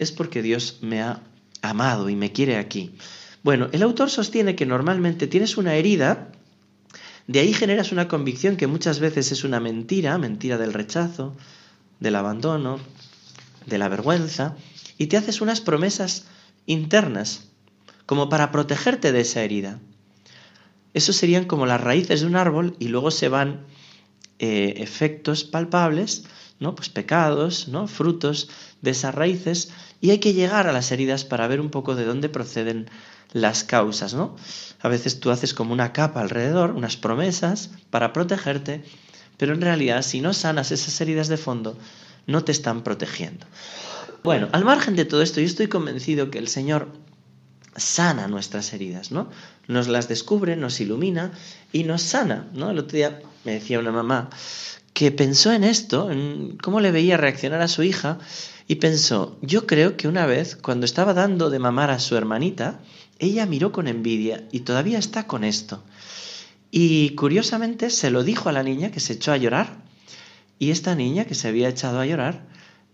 es 0.00 0.10
porque 0.10 0.42
Dios 0.42 0.80
me 0.82 1.00
ha 1.00 1.22
amado 1.62 2.10
y 2.10 2.16
me 2.16 2.32
quiere 2.32 2.56
aquí. 2.56 2.96
Bueno, 3.44 3.68
el 3.70 3.82
autor 3.84 4.10
sostiene 4.10 4.56
que 4.56 4.66
normalmente 4.66 5.28
tienes 5.28 5.56
una 5.56 5.76
herida 5.76 6.32
de 7.28 7.38
ahí 7.38 7.52
generas 7.52 7.92
una 7.92 8.08
convicción 8.08 8.56
que 8.56 8.66
muchas 8.66 8.98
veces 8.98 9.30
es 9.30 9.44
una 9.44 9.60
mentira, 9.60 10.18
mentira 10.18 10.58
del 10.58 10.72
rechazo, 10.72 11.36
del 12.00 12.16
abandono, 12.16 12.80
de 13.66 13.78
la 13.78 13.88
vergüenza, 13.88 14.56
y 14.98 15.06
te 15.06 15.16
haces 15.16 15.40
unas 15.40 15.60
promesas 15.60 16.24
internas, 16.66 17.49
como 18.10 18.28
para 18.28 18.50
protegerte 18.50 19.12
de 19.12 19.20
esa 19.20 19.44
herida. 19.44 19.78
Eso 20.94 21.12
serían 21.12 21.44
como 21.44 21.64
las 21.64 21.80
raíces 21.80 22.22
de 22.22 22.26
un 22.26 22.34
árbol 22.34 22.74
y 22.80 22.88
luego 22.88 23.12
se 23.12 23.28
van 23.28 23.60
eh, 24.40 24.74
efectos 24.78 25.44
palpables, 25.44 26.24
¿no? 26.58 26.74
Pues 26.74 26.88
pecados, 26.88 27.68
¿no? 27.68 27.86
Frutos 27.86 28.50
de 28.82 28.90
esas 28.90 29.14
raíces 29.14 29.70
y 30.00 30.10
hay 30.10 30.18
que 30.18 30.32
llegar 30.32 30.66
a 30.66 30.72
las 30.72 30.90
heridas 30.90 31.24
para 31.24 31.46
ver 31.46 31.60
un 31.60 31.70
poco 31.70 31.94
de 31.94 32.04
dónde 32.04 32.28
proceden 32.28 32.90
las 33.32 33.62
causas, 33.62 34.12
¿no? 34.12 34.34
A 34.80 34.88
veces 34.88 35.20
tú 35.20 35.30
haces 35.30 35.54
como 35.54 35.72
una 35.72 35.92
capa 35.92 36.20
alrededor, 36.20 36.72
unas 36.72 36.96
promesas 36.96 37.70
para 37.90 38.12
protegerte, 38.12 38.82
pero 39.36 39.54
en 39.54 39.60
realidad 39.60 40.02
si 40.02 40.20
no 40.20 40.32
sanas 40.32 40.72
esas 40.72 41.00
heridas 41.00 41.28
de 41.28 41.36
fondo, 41.36 41.78
no 42.26 42.42
te 42.42 42.50
están 42.50 42.82
protegiendo. 42.82 43.46
Bueno, 44.24 44.48
al 44.50 44.64
margen 44.64 44.96
de 44.96 45.04
todo 45.04 45.22
esto, 45.22 45.38
yo 45.38 45.46
estoy 45.46 45.68
convencido 45.68 46.32
que 46.32 46.38
el 46.38 46.48
Señor 46.48 46.88
sana 47.76 48.28
nuestras 48.28 48.72
heridas, 48.72 49.12
¿no? 49.12 49.30
Nos 49.68 49.88
las 49.88 50.08
descubre, 50.08 50.56
nos 50.56 50.80
ilumina 50.80 51.32
y 51.72 51.84
nos 51.84 52.02
sana, 52.02 52.48
¿no? 52.52 52.70
El 52.70 52.78
otro 52.78 52.96
día 52.96 53.20
me 53.44 53.52
decía 53.52 53.78
una 53.78 53.92
mamá 53.92 54.30
que 54.92 55.12
pensó 55.12 55.52
en 55.52 55.64
esto, 55.64 56.10
en 56.10 56.58
cómo 56.58 56.80
le 56.80 56.90
veía 56.90 57.16
reaccionar 57.16 57.62
a 57.62 57.68
su 57.68 57.82
hija, 57.82 58.18
y 58.66 58.76
pensó, 58.76 59.38
yo 59.42 59.66
creo 59.66 59.96
que 59.96 60.08
una 60.08 60.26
vez, 60.26 60.56
cuando 60.56 60.84
estaba 60.84 61.14
dando 61.14 61.50
de 61.50 61.58
mamar 61.58 61.90
a 61.90 61.98
su 61.98 62.16
hermanita, 62.16 62.80
ella 63.18 63.46
miró 63.46 63.72
con 63.72 63.88
envidia 63.88 64.46
y 64.52 64.60
todavía 64.60 64.98
está 64.98 65.26
con 65.26 65.42
esto. 65.42 65.82
Y 66.70 67.10
curiosamente 67.10 67.90
se 67.90 68.10
lo 68.10 68.22
dijo 68.22 68.48
a 68.48 68.52
la 68.52 68.62
niña 68.62 68.90
que 68.92 69.00
se 69.00 69.14
echó 69.14 69.32
a 69.32 69.36
llorar. 69.36 69.82
Y 70.58 70.70
esta 70.70 70.94
niña 70.94 71.24
que 71.24 71.34
se 71.34 71.48
había 71.48 71.68
echado 71.68 71.98
a 71.98 72.06
llorar 72.06 72.46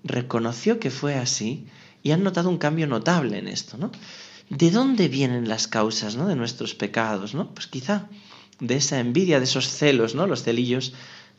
reconoció 0.03 0.79
que 0.79 0.91
fue 0.91 1.15
así 1.15 1.67
y 2.03 2.13
han 2.13 2.23
notado 2.23 2.49
un 2.49 2.59
cambio 2.59 2.87
notable 2.87 3.39
en 3.39 3.49
esto, 3.49 3.77
¿no? 3.77 3.91
¿De 4.49 4.71
dónde 4.71 5.09
vienen 5.09 5.49
las 5.49 5.67
causas, 5.67 6.17
¿no? 6.17 6.29
de 6.29 6.37
nuestros 6.37 6.75
pecados, 6.75 7.35
¿no? 7.35 7.53
Pues 7.53 7.67
quizá 7.67 8.09
de 8.61 8.77
esa 8.77 9.01
envidia, 9.01 9.39
de 9.39 9.45
esos 9.45 9.69
celos, 9.69 10.15
¿no? 10.15 10.27
Los 10.27 10.43
celillos 10.43 10.93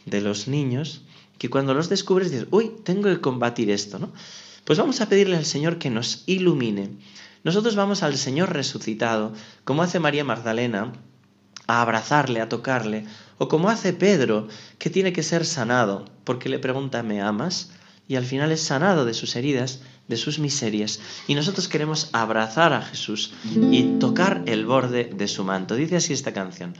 de 0.05 0.21
los 0.21 0.47
niños, 0.47 1.01
que 1.37 1.49
cuando 1.49 1.73
los 1.73 1.89
descubres 1.89 2.31
dices, 2.31 2.47
uy, 2.51 2.71
tengo 2.83 3.03
que 3.03 3.21
combatir 3.21 3.69
esto, 3.69 3.97
¿no? 3.99 4.11
Pues 4.65 4.77
vamos 4.77 4.99
a 4.99 5.07
pedirle 5.07 5.37
al 5.37 5.45
Señor 5.45 5.77
que 5.77 5.89
nos 5.89 6.23
ilumine. 6.25 6.89
Nosotros 7.43 7.75
vamos 7.75 8.03
al 8.03 8.17
Señor 8.17 8.53
resucitado, 8.53 9.33
como 9.63 9.83
hace 9.83 9.99
María 9.99 10.25
Magdalena, 10.25 10.91
a 11.67 11.81
abrazarle, 11.81 12.41
a 12.41 12.49
tocarle, 12.49 13.05
o 13.37 13.47
como 13.47 13.69
hace 13.69 13.93
Pedro, 13.93 14.47
que 14.79 14.89
tiene 14.89 15.13
que 15.13 15.23
ser 15.23 15.45
sanado, 15.45 16.05
porque 16.23 16.49
le 16.49 16.59
pregunta, 16.59 17.03
¿me 17.03 17.21
amas? 17.21 17.71
Y 18.07 18.15
al 18.15 18.25
final 18.25 18.51
es 18.51 18.61
sanado 18.61 19.05
de 19.05 19.13
sus 19.13 19.35
heridas, 19.35 19.81
de 20.07 20.17
sus 20.17 20.39
miserias. 20.39 20.99
Y 21.27 21.35
nosotros 21.35 21.67
queremos 21.67 22.09
abrazar 22.13 22.73
a 22.73 22.81
Jesús 22.81 23.33
y 23.71 23.99
tocar 23.99 24.43
el 24.45 24.65
borde 24.65 25.05
de 25.13 25.27
su 25.27 25.43
manto. 25.43 25.75
Dice 25.75 25.97
así 25.97 26.13
esta 26.13 26.33
canción. 26.33 26.73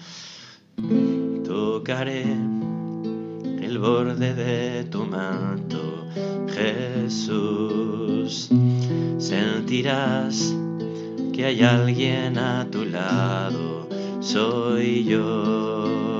Tocaré 1.45 2.23
el 2.23 3.79
borde 3.79 4.33
de 4.33 4.85
tu 4.85 5.05
manto, 5.05 6.07
Jesús. 6.53 8.49
Sentirás 9.17 10.53
que 11.33 11.45
hay 11.45 11.61
alguien 11.61 12.37
a 12.37 12.67
tu 12.71 12.85
lado, 12.85 13.87
soy 14.21 15.03
yo. 15.03 16.16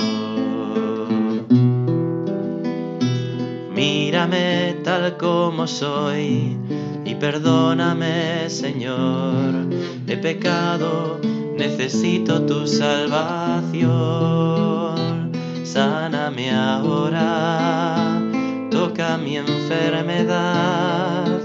Mírame 3.78 4.76
tal 4.84 5.16
como 5.18 5.68
soy 5.68 6.58
y 7.06 7.14
perdóname, 7.14 8.50
Señor. 8.50 9.54
He 10.08 10.18
pecado, 10.18 11.20
necesito 11.56 12.42
tu 12.42 12.66
salvación. 12.66 13.92
Sáname 15.64 16.50
ahora, 16.50 18.20
toca 18.72 19.16
mi 19.20 19.38
enfermedad. 19.38 21.40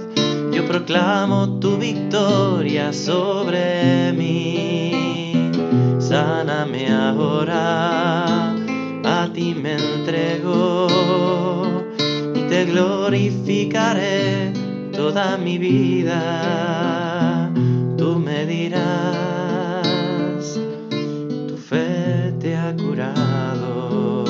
Yo 0.52 0.66
proclamo 0.66 1.60
tu 1.60 1.76
victoria 1.76 2.94
sobre 2.94 4.10
mí. 4.14 5.50
Sáname 5.98 6.90
ahora, 6.90 8.31
toda 15.12 15.36
mi 15.36 15.58
vida. 15.58 16.22
Tú 17.98 18.18
me 18.18 18.46
dirás, 18.46 19.58
tu 21.48 21.58
fe 21.58 22.32
te 22.40 22.56
ha 22.56 22.74
curado, 22.74 24.24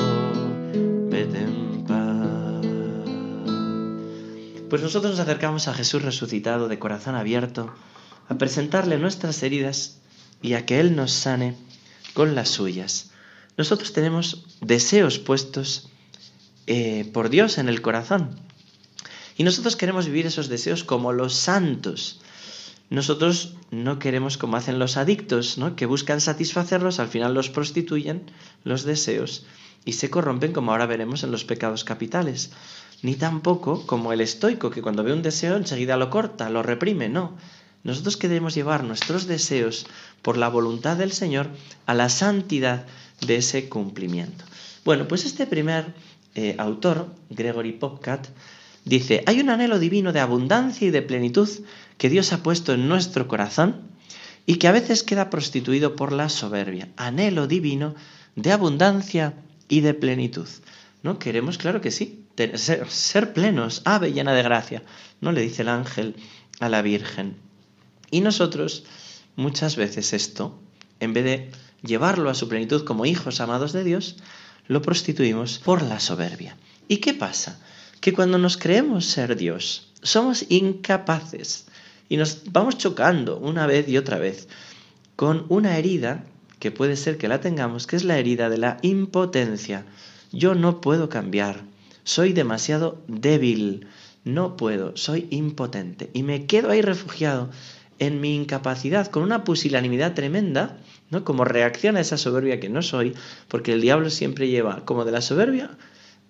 vete 1.09 1.37
en 1.39 1.85
paz. 1.87 2.65
Pues 4.69 4.81
nosotros 4.81 5.11
nos 5.11 5.21
acercamos 5.21 5.69
a 5.69 5.73
Jesús 5.73 6.01
resucitado 6.01 6.67
de 6.67 6.79
corazón 6.79 7.15
abierto, 7.15 7.73
a 8.27 8.37
presentarle 8.37 8.97
nuestras 8.99 9.41
heridas 9.41 10.01
y 10.41 10.55
a 10.55 10.65
que 10.65 10.81
Él 10.81 10.97
nos 10.97 11.13
sane 11.13 11.55
con 12.13 12.35
las 12.35 12.49
suyas. 12.49 13.11
Nosotros 13.55 13.93
tenemos 13.93 14.43
deseos 14.59 15.17
puestos 15.17 15.87
eh, 16.67 17.09
por 17.13 17.29
Dios 17.29 17.57
en 17.57 17.69
el 17.69 17.81
corazón. 17.81 18.35
Y 19.37 19.43
nosotros 19.43 19.75
queremos 19.75 20.05
vivir 20.05 20.25
esos 20.25 20.49
deseos 20.49 20.83
como 20.83 21.13
los 21.13 21.33
santos. 21.33 22.21
Nosotros 22.89 23.55
no 23.71 23.97
queremos 23.97 24.37
como 24.37 24.57
hacen 24.57 24.77
los 24.77 24.97
adictos, 24.97 25.57
¿no? 25.57 25.75
que 25.75 25.87
buscan 25.87 26.21
satisfacerlos, 26.21 26.99
al 26.99 27.07
final 27.07 27.33
los 27.33 27.49
prostituyen, 27.49 28.29
los 28.63 28.83
deseos, 28.83 29.45
y 29.85 29.93
se 29.93 30.09
corrompen 30.09 30.53
como 30.53 30.71
ahora 30.71 30.85
veremos 30.85 31.23
en 31.23 31.31
los 31.31 31.43
pecados 31.43 31.83
capitales. 31.83 32.51
Ni 33.01 33.15
tampoco 33.15 33.85
como 33.87 34.13
el 34.13 34.21
estoico, 34.21 34.69
que 34.69 34.81
cuando 34.81 35.03
ve 35.03 35.11
un 35.11 35.23
deseo 35.23 35.57
enseguida 35.57 35.97
lo 35.97 36.09
corta, 36.09 36.49
lo 36.49 36.63
reprime, 36.63 37.09
no. 37.09 37.35
Nosotros 37.83 38.15
queremos 38.15 38.55
llevar 38.55 38.83
nuestros 38.83 39.27
deseos 39.27 39.87
por 40.21 40.37
la 40.37 40.47
voluntad 40.47 40.95
del 40.95 41.11
Señor 41.11 41.49
a 41.85 41.93
la 41.93 42.07
santidad 42.09 42.85
de 43.25 43.37
ese 43.37 43.67
cumplimiento. 43.67 44.45
Bueno, 44.85 45.07
pues 45.07 45.25
este 45.25 45.47
primer 45.47 45.93
eh, 46.35 46.55
autor, 46.59 47.07
Gregory 47.29 47.73
Popcat, 47.73 48.27
dice, 48.85 49.23
hay 49.25 49.39
un 49.39 49.49
anhelo 49.49 49.79
divino 49.79 50.13
de 50.13 50.19
abundancia 50.19 50.87
y 50.87 50.91
de 50.91 51.01
plenitud 51.01 51.49
que 51.97 52.09
Dios 52.09 52.33
ha 52.33 52.43
puesto 52.43 52.73
en 52.73 52.87
nuestro 52.87 53.27
corazón 53.27 53.81
y 54.45 54.55
que 54.55 54.67
a 54.67 54.71
veces 54.71 55.03
queda 55.03 55.29
prostituido 55.29 55.95
por 55.95 56.11
la 56.11 56.29
soberbia. 56.29 56.89
Anhelo 56.97 57.47
divino 57.47 57.95
de 58.35 58.51
abundancia 58.51 59.35
y 59.69 59.81
de 59.81 59.93
plenitud. 59.93 60.47
¿No? 61.01 61.19
Queremos, 61.19 61.57
claro 61.57 61.81
que 61.81 61.91
sí, 61.91 62.25
ser, 62.55 62.89
ser 62.89 63.33
plenos, 63.33 63.81
ave 63.85 64.13
llena 64.13 64.33
de 64.33 64.43
gracia. 64.43 64.83
¿No? 65.21 65.31
Le 65.31 65.41
dice 65.41 65.61
el 65.61 65.69
ángel 65.69 66.15
a 66.59 66.69
la 66.69 66.81
Virgen. 66.81 67.37
Y 68.11 68.21
nosotros, 68.21 68.83
muchas 69.35 69.75
veces 69.75 70.13
esto, 70.13 70.59
en 70.99 71.13
vez 71.13 71.23
de 71.23 71.51
llevarlo 71.81 72.29
a 72.29 72.35
su 72.35 72.47
plenitud 72.47 72.83
como 72.83 73.05
hijos 73.05 73.41
amados 73.41 73.73
de 73.73 73.83
Dios, 73.83 74.17
lo 74.67 74.81
prostituimos 74.81 75.59
por 75.59 75.81
la 75.81 75.99
soberbia. 75.99 76.57
¿Y 76.87 76.97
qué 76.97 77.13
pasa? 77.13 77.59
Que 78.03 78.11
cuando 78.11 78.37
nos 78.37 78.57
creemos 78.57 79.05
ser 79.05 79.37
Dios, 79.37 79.87
somos 80.01 80.45
incapaces 80.49 81.67
y 82.09 82.17
nos 82.17 82.51
vamos 82.51 82.77
chocando 82.77 83.37
una 83.37 83.65
vez 83.65 83.87
y 83.87 83.97
otra 83.97 84.17
vez 84.17 84.49
con 85.15 85.45
una 85.47 85.77
herida 85.77 86.25
que 86.59 86.69
puede 86.69 86.97
ser 86.97 87.17
que 87.17 87.29
la 87.29 87.39
tengamos, 87.39 87.87
que 87.87 87.95
es 87.95 88.03
la 88.03 88.17
herida 88.17 88.49
de 88.49 88.57
la 88.57 88.77
impotencia. 88.81 89.85
Yo 90.33 90.53
no 90.53 90.81
puedo 90.81 91.07
cambiar, 91.07 91.61
soy 92.03 92.33
demasiado 92.33 93.01
débil, 93.07 93.87
no 94.25 94.57
puedo, 94.57 94.97
soy 94.97 95.27
impotente 95.29 96.09
y 96.11 96.23
me 96.23 96.45
quedo 96.45 96.71
ahí 96.71 96.81
refugiado 96.81 97.51
en 97.99 98.19
mi 98.19 98.35
incapacidad 98.35 99.07
con 99.07 99.23
una 99.23 99.45
pusilanimidad 99.45 100.13
tremenda 100.13 100.77
¿no? 101.09 101.23
Como 101.23 101.45
reacción 101.45 101.95
a 101.95 102.01
esa 102.01 102.17
soberbia 102.17 102.59
que 102.59 102.67
no 102.67 102.81
soy, 102.81 103.13
porque 103.47 103.71
el 103.71 103.81
diablo 103.81 104.09
siempre 104.09 104.49
lleva 104.49 104.83
como 104.83 105.05
de 105.05 105.11
la 105.11 105.21
soberbia 105.21 105.69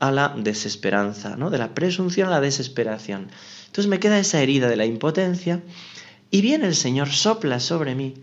a 0.04 0.12
la 0.12 0.34
desesperanza, 0.36 1.38
¿no? 1.38 1.50
De 1.50 1.58
la 1.58 1.74
presunción 1.74 2.28
a 2.28 2.32
la 2.32 2.42
desesperación. 2.42 3.30
Entonces 3.68 3.88
me 3.88 4.02
queda 4.02 4.20
esa 4.20 4.42
herida 4.42 4.68
de 4.68 4.76
la 4.76 4.86
impotencia 4.86 5.64
y 6.30 6.42
viene 6.42 6.68
el 6.68 6.76
Señor, 6.76 7.10
sopla 7.10 7.62
sobre 7.62 7.96
mí 7.96 8.16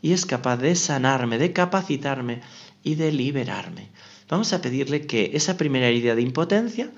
y 0.00 0.12
es 0.12 0.24
capaz 0.24 0.56
de 0.56 0.74
sanarme, 0.74 1.36
de 1.36 1.52
capacitarme 1.52 2.40
y 2.82 2.94
de 2.94 3.12
liberarme. 3.12 3.90
Vamos 4.30 4.54
a 4.54 4.62
pedirle 4.62 5.06
que 5.06 5.32
esa 5.34 5.58
primera 5.58 5.88
herida 5.88 6.14
de 6.14 6.22
impotencia, 6.22 6.90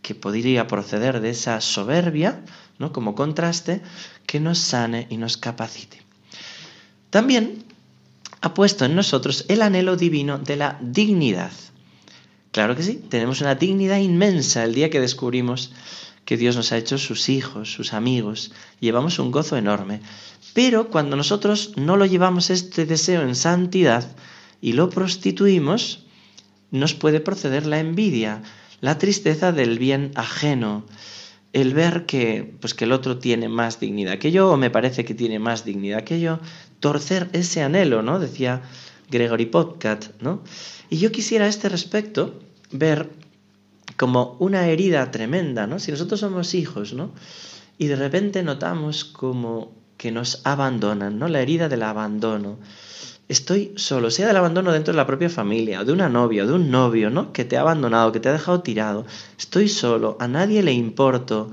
que 0.00 0.14
podría 0.14 0.68
proceder 0.68 1.20
de 1.20 1.30
esa 1.30 1.60
soberbia, 1.60 2.44
¿no? 2.78 2.92
como 2.92 3.16
contraste, 3.16 3.80
que 4.26 4.38
nos 4.38 4.58
sane 4.58 5.08
y 5.10 5.16
nos 5.16 5.38
capacite. 5.38 6.00
También 7.10 7.64
ha 8.42 8.54
puesto 8.54 8.84
en 8.84 8.94
nosotros 8.94 9.44
el 9.48 9.60
anhelo 9.60 9.96
divino 9.96 10.38
de 10.38 10.54
la 10.54 10.78
dignidad. 10.80 11.50
Claro 12.56 12.74
que 12.74 12.82
sí, 12.82 12.94
tenemos 13.10 13.42
una 13.42 13.54
dignidad 13.54 13.98
inmensa 13.98 14.64
el 14.64 14.72
día 14.72 14.88
que 14.88 14.98
descubrimos 14.98 15.72
que 16.24 16.38
Dios 16.38 16.56
nos 16.56 16.72
ha 16.72 16.78
hecho 16.78 16.96
sus 16.96 17.28
hijos, 17.28 17.70
sus 17.70 17.92
amigos, 17.92 18.50
llevamos 18.80 19.18
un 19.18 19.30
gozo 19.30 19.58
enorme. 19.58 20.00
Pero 20.54 20.88
cuando 20.88 21.16
nosotros 21.16 21.74
no 21.76 21.98
lo 21.98 22.06
llevamos 22.06 22.48
este 22.48 22.86
deseo 22.86 23.20
en 23.20 23.34
santidad 23.34 24.16
y 24.62 24.72
lo 24.72 24.88
prostituimos, 24.88 26.06
nos 26.70 26.94
puede 26.94 27.20
proceder 27.20 27.66
la 27.66 27.78
envidia, 27.78 28.42
la 28.80 28.96
tristeza 28.96 29.52
del 29.52 29.78
bien 29.78 30.12
ajeno, 30.14 30.86
el 31.52 31.74
ver 31.74 32.06
que, 32.06 32.54
pues 32.58 32.72
que 32.72 32.86
el 32.86 32.92
otro 32.92 33.18
tiene 33.18 33.50
más 33.50 33.80
dignidad 33.80 34.16
que 34.16 34.32
yo, 34.32 34.50
o 34.50 34.56
me 34.56 34.70
parece 34.70 35.04
que 35.04 35.12
tiene 35.12 35.38
más 35.38 35.66
dignidad 35.66 36.04
que 36.04 36.20
yo, 36.20 36.40
torcer 36.80 37.28
ese 37.34 37.62
anhelo, 37.62 38.00
¿no? 38.00 38.18
Decía 38.18 38.62
Gregory 39.10 39.46
Podcast, 39.46 40.10
¿no? 40.20 40.42
Y 40.90 40.98
yo 40.98 41.12
quisiera 41.12 41.46
a 41.46 41.48
este 41.48 41.68
respecto 41.68 42.40
ver 42.70 43.10
como 43.96 44.36
una 44.38 44.68
herida 44.68 45.10
tremenda, 45.10 45.66
¿no? 45.66 45.78
Si 45.78 45.90
nosotros 45.90 46.20
somos 46.20 46.54
hijos, 46.54 46.92
¿no? 46.92 47.12
Y 47.78 47.86
de 47.86 47.96
repente 47.96 48.42
notamos 48.42 49.04
como 49.04 49.72
que 49.96 50.10
nos 50.10 50.40
abandonan, 50.44 51.18
¿no? 51.18 51.28
La 51.28 51.40
herida 51.40 51.68
del 51.68 51.82
abandono 51.82 52.58
estoy 53.28 53.72
solo, 53.76 54.10
sea 54.10 54.28
del 54.28 54.36
abandono 54.36 54.72
dentro 54.72 54.92
de 54.92 54.96
la 54.96 55.06
propia 55.06 55.28
familia, 55.28 55.84
de 55.84 55.92
una 55.92 56.08
novia, 56.08 56.46
de 56.46 56.52
un 56.52 56.70
novio, 56.70 57.10
¿no? 57.10 57.32
Que 57.32 57.44
te 57.44 57.56
ha 57.56 57.62
abandonado, 57.62 58.12
que 58.12 58.20
te 58.20 58.28
ha 58.28 58.32
dejado 58.32 58.60
tirado. 58.60 59.06
Estoy 59.38 59.68
solo, 59.68 60.16
a 60.20 60.28
nadie 60.28 60.62
le 60.62 60.72
importo, 60.72 61.52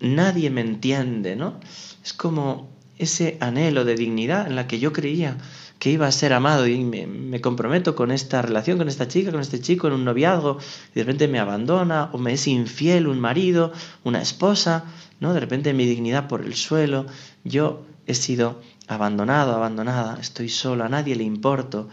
nadie 0.00 0.50
me 0.50 0.62
entiende, 0.62 1.36
¿no? 1.36 1.60
Es 2.02 2.12
como 2.12 2.68
ese 2.98 3.36
anhelo 3.40 3.84
de 3.84 3.96
dignidad 3.96 4.46
en 4.46 4.56
la 4.56 4.66
que 4.66 4.78
yo 4.78 4.92
creía 4.92 5.36
que 5.78 5.90
iba 5.90 6.06
a 6.06 6.12
ser 6.12 6.32
amado 6.32 6.66
y 6.66 6.82
me, 6.82 7.40
comprometo 7.40 7.94
con 7.94 8.10
esta 8.10 8.40
relación, 8.42 8.78
con 8.78 8.88
esta 8.88 9.08
chica, 9.08 9.30
con 9.30 9.40
este 9.40 9.60
chico, 9.60 9.86
en 9.86 9.92
un 9.92 10.04
noviazgo, 10.04 10.58
y 10.92 10.94
de 10.94 11.02
repente 11.02 11.28
me 11.28 11.38
abandona 11.38 12.10
o 12.12 12.18
me 12.18 12.32
es 12.32 12.46
infiel 12.46 13.06
un 13.06 13.20
marido, 13.20 13.72
una 14.02 14.22
esposa, 14.22 14.84
¿no? 15.20 15.34
De 15.34 15.40
repente 15.40 15.74
mi 15.74 15.84
dignidad 15.86 16.28
por 16.28 16.42
el 16.42 16.54
suelo, 16.54 17.06
yo 17.44 17.84
he 18.06 18.14
sido 18.14 18.62
abandonado, 18.86 19.54
abandonada, 19.54 20.18
estoy 20.20 20.48
solo, 20.48 20.84
a 20.84 20.88
nadie 20.88 21.16
le 21.16 21.24
importo, 21.24 21.88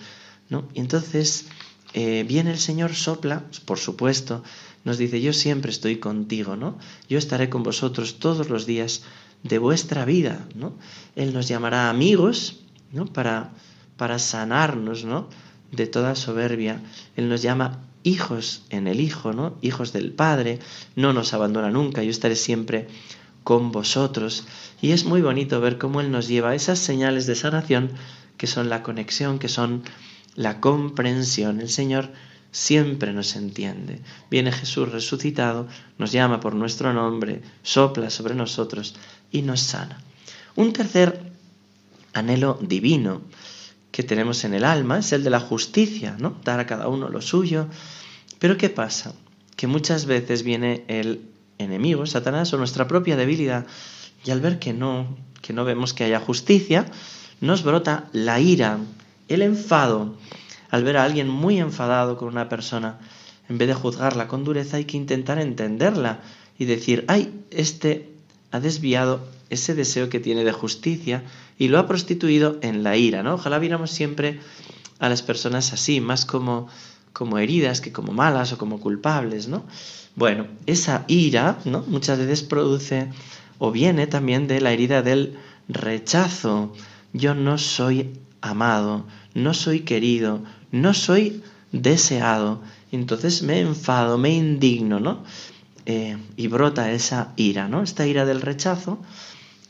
¿no? 0.49 0.67
Y 0.73 0.79
entonces 0.79 1.47
eh, 1.93 2.25
viene 2.27 2.51
el 2.51 2.59
Señor, 2.59 2.93
sopla, 2.93 3.43
por 3.65 3.77
supuesto, 3.77 4.43
nos 4.83 4.97
dice, 4.97 5.21
yo 5.21 5.33
siempre 5.33 5.71
estoy 5.71 5.97
contigo, 5.97 6.55
¿no? 6.55 6.77
Yo 7.09 7.17
estaré 7.17 7.49
con 7.49 7.63
vosotros 7.63 8.19
todos 8.19 8.49
los 8.49 8.65
días 8.65 9.03
de 9.43 9.57
vuestra 9.57 10.05
vida, 10.05 10.47
¿no? 10.55 10.73
Él 11.15 11.33
nos 11.33 11.47
llamará 11.47 11.89
amigos, 11.89 12.59
¿no? 12.91 13.05
Para, 13.05 13.51
para 14.01 14.17
sanarnos, 14.17 15.05
¿no? 15.05 15.29
De 15.71 15.85
toda 15.85 16.15
soberbia. 16.15 16.81
Él 17.15 17.29
nos 17.29 17.43
llama 17.43 17.83
hijos 18.01 18.63
en 18.71 18.87
el 18.87 18.99
Hijo, 18.99 19.31
¿no? 19.31 19.59
Hijos 19.61 19.93
del 19.93 20.11
Padre. 20.11 20.57
No 20.95 21.13
nos 21.13 21.35
abandona 21.35 21.69
nunca. 21.69 22.01
Yo 22.01 22.09
estaré 22.09 22.35
siempre 22.35 22.87
con 23.43 23.71
vosotros. 23.71 24.47
Y 24.81 24.89
es 24.89 25.05
muy 25.05 25.21
bonito 25.21 25.61
ver 25.61 25.77
cómo 25.77 26.01
Él 26.01 26.09
nos 26.09 26.27
lleva 26.27 26.55
esas 26.55 26.79
señales 26.79 27.27
de 27.27 27.35
sanación 27.35 27.91
que 28.37 28.47
son 28.47 28.69
la 28.69 28.81
conexión, 28.81 29.37
que 29.37 29.49
son 29.49 29.83
la 30.33 30.59
comprensión. 30.61 31.61
El 31.61 31.69
Señor 31.69 32.09
siempre 32.51 33.13
nos 33.13 33.35
entiende. 33.35 34.01
Viene 34.31 34.51
Jesús 34.51 34.91
resucitado, 34.91 35.67
nos 35.99 36.11
llama 36.11 36.39
por 36.39 36.55
nuestro 36.55 36.91
nombre, 36.91 37.43
sopla 37.61 38.09
sobre 38.09 38.33
nosotros 38.33 38.95
y 39.31 39.43
nos 39.43 39.59
sana. 39.59 39.99
Un 40.55 40.73
tercer 40.73 41.21
anhelo 42.13 42.57
divino 42.59 43.21
que 43.91 44.03
tenemos 44.03 44.43
en 44.45 44.53
el 44.53 44.63
alma 44.63 44.99
es 44.99 45.11
el 45.11 45.23
de 45.23 45.29
la 45.29 45.39
justicia, 45.39 46.15
¿no? 46.17 46.37
Dar 46.43 46.59
a 46.59 46.65
cada 46.65 46.87
uno 46.87 47.09
lo 47.09 47.21
suyo. 47.21 47.67
Pero 48.39 48.57
¿qué 48.57 48.69
pasa? 48.69 49.13
Que 49.55 49.67
muchas 49.67 50.05
veces 50.05 50.43
viene 50.43 50.83
el 50.87 51.21
enemigo, 51.57 52.05
Satanás, 52.05 52.53
o 52.53 52.57
nuestra 52.57 52.87
propia 52.87 53.17
debilidad, 53.17 53.67
y 54.25 54.31
al 54.31 54.41
ver 54.41 54.59
que 54.59 54.73
no, 54.73 55.17
que 55.41 55.53
no 55.53 55.65
vemos 55.65 55.93
que 55.93 56.05
haya 56.05 56.19
justicia, 56.19 56.85
nos 57.41 57.63
brota 57.63 58.09
la 58.13 58.39
ira, 58.39 58.79
el 59.27 59.41
enfado. 59.41 60.15
Al 60.69 60.83
ver 60.83 60.97
a 60.97 61.03
alguien 61.03 61.27
muy 61.27 61.59
enfadado 61.59 62.17
con 62.17 62.29
una 62.29 62.47
persona, 62.47 62.99
en 63.49 63.57
vez 63.57 63.67
de 63.67 63.73
juzgarla 63.73 64.27
con 64.27 64.45
dureza, 64.45 64.77
hay 64.77 64.85
que 64.85 64.97
intentar 64.97 65.37
entenderla 65.37 66.21
y 66.57 66.65
decir, 66.65 67.03
ay, 67.07 67.33
este 67.51 68.09
ha 68.51 68.59
desviado 68.59 69.27
ese 69.51 69.75
deseo 69.75 70.09
que 70.09 70.21
tiene 70.21 70.43
de 70.45 70.53
justicia 70.53 71.23
y 71.59 71.67
lo 71.67 71.77
ha 71.77 71.85
prostituido 71.85 72.57
en 72.61 72.83
la 72.83 72.95
ira, 72.95 73.21
¿no? 73.21 73.35
Ojalá 73.35 73.59
viéramos 73.59 73.91
siempre 73.91 74.39
a 74.97 75.09
las 75.09 75.21
personas 75.21 75.73
así, 75.73 75.99
más 75.99 76.25
como, 76.25 76.67
como 77.11 77.37
heridas 77.37 77.81
que 77.81 77.91
como 77.91 78.13
malas 78.13 78.53
o 78.53 78.57
como 78.57 78.79
culpables, 78.79 79.49
¿no? 79.49 79.65
Bueno, 80.15 80.47
esa 80.67 81.03
ira, 81.07 81.59
¿no? 81.65 81.83
Muchas 81.87 82.17
veces 82.17 82.43
produce 82.43 83.09
o 83.59 83.71
viene 83.71 84.07
también 84.07 84.47
de 84.47 84.61
la 84.61 84.71
herida 84.71 85.01
del 85.01 85.37
rechazo. 85.67 86.73
Yo 87.11 87.35
no 87.35 87.57
soy 87.57 88.13
amado, 88.39 89.05
no 89.33 89.53
soy 89.53 89.81
querido, 89.81 90.43
no 90.71 90.93
soy 90.93 91.43
deseado. 91.73 92.61
Entonces 92.93 93.43
me 93.43 93.59
enfado, 93.59 94.17
me 94.17 94.33
indigno, 94.33 95.01
¿no? 95.01 95.23
Eh, 95.85 96.17
y 96.37 96.47
brota 96.47 96.91
esa 96.91 97.33
ira, 97.35 97.67
¿no? 97.67 97.83
Esta 97.83 98.07
ira 98.07 98.25
del 98.25 98.39
rechazo 98.39 98.99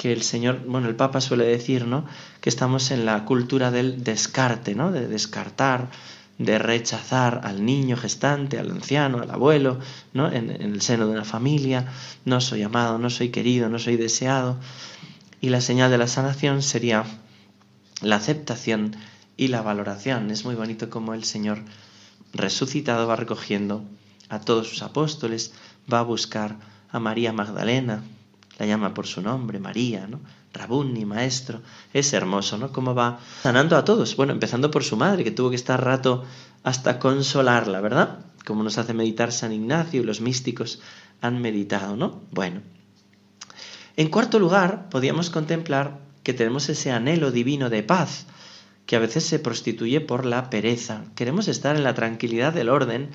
que 0.02 0.12
el 0.12 0.24
Señor, 0.24 0.64
bueno, 0.66 0.90
el 0.90 0.96
Papa 0.96 1.22
suele 1.22 1.46
decir, 1.46 1.86
¿no? 1.86 2.06
Que 2.42 2.50
estamos 2.50 2.90
en 2.90 3.06
la 3.06 3.24
cultura 3.24 3.70
del 3.70 4.04
descarte, 4.04 4.74
¿no? 4.74 4.92
De 4.92 5.08
descartar, 5.08 5.92
de 6.40 6.58
rechazar 6.58 7.42
al 7.44 7.64
niño 7.64 7.96
gestante, 7.96 8.58
al 8.58 8.72
anciano, 8.72 9.22
al 9.22 9.30
abuelo, 9.30 9.78
¿no? 10.12 10.32
En, 10.32 10.50
en, 10.50 10.74
el 10.74 10.82
seno 10.82 11.06
de 11.06 11.12
una 11.12 11.24
familia, 11.24 11.94
no 12.26 12.42
soy 12.42 12.64
amado, 12.64 12.98
no 12.98 13.12
soy 13.12 13.30
querido, 13.30 13.70
no 13.70 13.78
soy 13.78 13.96
deseado. 13.96 14.58
Y 15.40 15.50
la 15.50 15.62
señal 15.62 15.92
de 15.92 16.00
la 16.00 16.08
sanación 16.08 16.64
sería 16.64 17.04
la 18.02 18.16
aceptación 18.16 18.96
y 19.38 19.50
la 19.50 19.62
valoración. 19.62 20.32
Es 20.32 20.46
muy 20.46 20.56
bonito 20.56 20.90
como 20.90 21.14
el 21.14 21.26
Señor 21.26 21.60
resucitado 22.34 23.06
va 23.06 23.18
recogiendo 23.18 23.86
a 24.30 24.40
todos 24.40 24.68
sus 24.68 24.82
apóstoles, 24.82 25.54
va 25.94 26.00
a 26.00 26.04
buscar 26.04 26.58
a 26.90 27.00
María 27.00 27.34
Magdalena, 27.34 28.02
la 28.62 28.68
llama 28.68 28.94
por 28.94 29.08
su 29.08 29.24
nombre, 29.24 29.58
María, 29.58 30.06
¿no? 30.06 30.20
Rabuni, 30.54 31.04
maestro. 31.04 31.62
Es 31.96 32.14
hermoso, 32.14 32.60
¿no? 32.60 32.72
Cómo 32.72 32.94
va 32.94 33.20
sanando 33.42 33.76
a 33.76 33.84
todos. 33.84 34.16
Bueno, 34.16 34.34
empezando 34.34 34.70
por 34.70 34.84
su 34.84 34.98
madre, 34.98 35.24
que 35.24 35.32
tuvo 35.32 35.50
que 35.50 35.56
estar 35.56 35.84
rato 35.84 36.26
hasta 36.62 37.00
consolarla, 37.00 37.82
¿verdad? 37.82 38.20
Como 38.46 38.62
nos 38.62 38.78
hace 38.78 38.94
meditar 38.94 39.32
San 39.32 39.52
Ignacio 39.52 40.02
y 40.02 40.06
los 40.06 40.22
místicos 40.22 40.80
han 41.22 41.42
meditado, 41.42 41.96
¿no? 41.96 42.22
Bueno. 42.30 42.62
En 43.98 44.10
cuarto 44.10 44.38
lugar, 44.38 44.90
podíamos 44.90 45.32
contemplar 45.32 45.98
que 46.22 46.34
tenemos 46.34 46.70
ese 46.70 46.92
anhelo 46.92 47.32
divino 47.32 47.72
de 47.72 47.82
paz, 47.82 48.28
que 48.86 48.96
a 48.96 49.00
veces 49.00 49.24
se 49.26 49.40
prostituye 49.40 50.02
por 50.02 50.24
la 50.24 50.52
pereza. 50.52 51.06
Queremos 51.16 51.48
estar 51.48 51.76
en 51.76 51.84
la 51.84 51.96
tranquilidad 51.96 52.54
del 52.54 52.70
orden, 52.70 53.10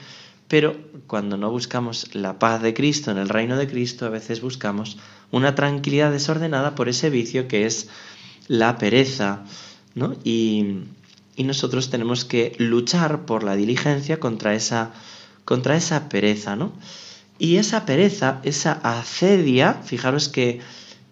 pero 0.48 0.76
cuando 1.06 1.36
no 1.36 1.50
buscamos 1.50 2.14
la 2.14 2.38
paz 2.38 2.62
de 2.62 2.74
Cristo 2.74 3.10
en 3.10 3.18
el 3.18 3.28
reino 3.28 3.56
de 3.56 3.66
Cristo, 3.66 4.06
a 4.06 4.10
veces 4.10 4.40
buscamos 4.40 4.96
una 5.30 5.54
tranquilidad 5.54 6.12
desordenada 6.12 6.74
por 6.74 6.88
ese 6.88 7.10
vicio 7.10 7.48
que 7.48 7.66
es 7.66 7.88
la 8.48 8.78
pereza, 8.78 9.44
¿no? 9.94 10.14
Y, 10.24 10.84
nosotros 11.38 11.90
tenemos 11.90 12.24
que 12.24 12.56
luchar 12.58 13.26
por 13.26 13.44
la 13.44 13.56
diligencia 13.56 14.18
contra 14.18 14.54
esa, 14.54 14.92
contra 15.44 15.76
esa 15.76 16.08
pereza, 16.08 16.56
¿no? 16.56 16.72
Y 17.38 17.56
esa 17.56 17.84
pereza, 17.84 18.40
esa 18.42 18.72
acedia, 18.72 19.74
fijaros 19.84 20.30
que 20.30 20.60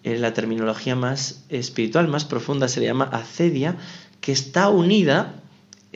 en 0.03 0.21
la 0.21 0.33
terminología 0.33 0.95
más 0.95 1.43
espiritual, 1.49 2.07
más 2.07 2.25
profunda, 2.25 2.67
se 2.67 2.79
le 2.79 2.87
llama 2.87 3.05
acedia, 3.05 3.77
que 4.19 4.31
está 4.31 4.69
unida 4.69 5.43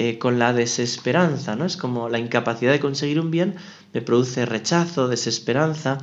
eh, 0.01 0.17
con 0.17 0.39
la 0.39 0.53
desesperanza, 0.53 1.57
¿no? 1.57 1.65
Es 1.65 1.75
como 1.75 2.07
la 2.07 2.19
incapacidad 2.19 2.71
de 2.71 2.79
conseguir 2.79 3.19
un 3.19 3.31
bien 3.31 3.55
me 3.91 4.01
produce 4.01 4.45
rechazo, 4.45 5.09
desesperanza, 5.09 5.97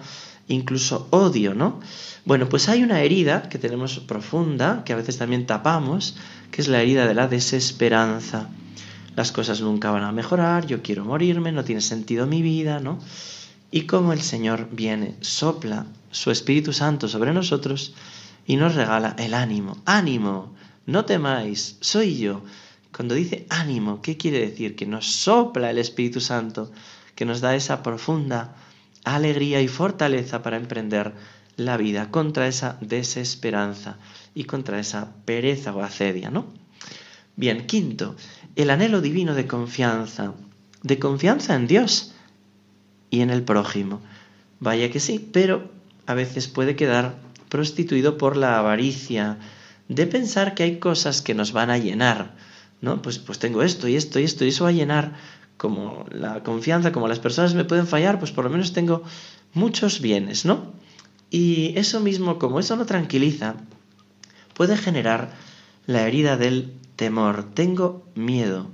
incluso 0.48 1.08
odio, 1.08 1.54
¿no? 1.54 1.80
Bueno, 2.26 2.46
pues 2.46 2.68
hay 2.68 2.82
una 2.82 3.00
herida 3.00 3.48
que 3.48 3.58
tenemos 3.58 3.98
profunda, 4.00 4.82
que 4.84 4.92
a 4.92 4.96
veces 4.96 5.16
también 5.16 5.46
tapamos, 5.46 6.18
que 6.50 6.60
es 6.60 6.68
la 6.68 6.82
herida 6.82 7.06
de 7.06 7.14
la 7.14 7.26
desesperanza. 7.26 8.50
Las 9.14 9.32
cosas 9.32 9.62
nunca 9.62 9.90
van 9.90 10.04
a 10.04 10.12
mejorar, 10.12 10.66
yo 10.66 10.82
quiero 10.82 11.06
morirme, 11.06 11.50
no 11.50 11.64
tiene 11.64 11.80
sentido 11.80 12.26
mi 12.26 12.42
vida, 12.42 12.80
¿no? 12.80 12.98
Y 13.70 13.86
como 13.86 14.12
el 14.12 14.20
Señor 14.20 14.68
viene, 14.72 15.14
sopla 15.22 15.86
su 16.10 16.30
Espíritu 16.30 16.74
Santo 16.74 17.08
sobre 17.08 17.32
nosotros 17.32 17.94
y 18.46 18.56
nos 18.56 18.74
regala 18.74 19.16
el 19.18 19.32
ánimo. 19.32 19.78
Ánimo, 19.86 20.54
no 20.84 21.06
temáis, 21.06 21.78
soy 21.80 22.18
yo 22.18 22.42
cuando 22.96 23.14
dice 23.14 23.44
ánimo, 23.50 24.00
¿qué 24.00 24.16
quiere 24.16 24.40
decir? 24.40 24.74
Que 24.74 24.86
nos 24.86 25.04
sopla 25.04 25.68
el 25.68 25.76
Espíritu 25.76 26.22
Santo, 26.22 26.72
que 27.14 27.26
nos 27.26 27.42
da 27.42 27.54
esa 27.54 27.82
profunda 27.82 28.56
alegría 29.04 29.60
y 29.60 29.68
fortaleza 29.68 30.42
para 30.42 30.56
emprender 30.56 31.12
la 31.58 31.76
vida 31.76 32.10
contra 32.10 32.48
esa 32.48 32.78
desesperanza 32.80 33.98
y 34.34 34.44
contra 34.44 34.80
esa 34.80 35.12
pereza 35.26 35.76
o 35.76 35.82
acedia, 35.82 36.30
¿no? 36.30 36.46
Bien, 37.36 37.66
quinto, 37.66 38.16
el 38.56 38.70
anhelo 38.70 39.02
divino 39.02 39.34
de 39.34 39.46
confianza, 39.46 40.32
de 40.82 40.98
confianza 40.98 41.54
en 41.54 41.66
Dios 41.66 42.14
y 43.10 43.20
en 43.20 43.28
el 43.28 43.42
prójimo. 43.42 44.00
Vaya 44.58 44.90
que 44.90 45.00
sí, 45.00 45.18
pero 45.34 45.70
a 46.06 46.14
veces 46.14 46.48
puede 46.48 46.76
quedar 46.76 47.18
prostituido 47.50 48.16
por 48.16 48.38
la 48.38 48.58
avaricia, 48.58 49.36
de 49.90 50.06
pensar 50.06 50.54
que 50.54 50.62
hay 50.62 50.78
cosas 50.78 51.20
que 51.20 51.34
nos 51.34 51.52
van 51.52 51.68
a 51.68 51.76
llenar, 51.76 52.34
¿no? 52.80 53.02
Pues, 53.02 53.18
pues 53.18 53.38
tengo 53.38 53.62
esto 53.62 53.88
y 53.88 53.96
esto 53.96 54.20
y 54.20 54.24
esto, 54.24 54.44
y 54.44 54.48
eso 54.48 54.64
va 54.64 54.70
a 54.70 54.72
llenar 54.72 55.14
como 55.56 56.06
la 56.10 56.42
confianza, 56.42 56.92
como 56.92 57.08
las 57.08 57.18
personas 57.18 57.54
me 57.54 57.64
pueden 57.64 57.86
fallar, 57.86 58.18
pues 58.18 58.30
por 58.30 58.44
lo 58.44 58.50
menos 58.50 58.72
tengo 58.72 59.02
muchos 59.54 60.00
bienes, 60.00 60.44
¿no? 60.44 60.72
Y 61.30 61.76
eso 61.78 62.00
mismo, 62.00 62.38
como 62.38 62.60
eso 62.60 62.76
no 62.76 62.86
tranquiliza, 62.86 63.54
puede 64.54 64.76
generar 64.76 65.34
la 65.86 66.06
herida 66.06 66.36
del 66.36 66.72
temor. 66.96 67.44
Tengo 67.54 68.06
miedo. 68.14 68.68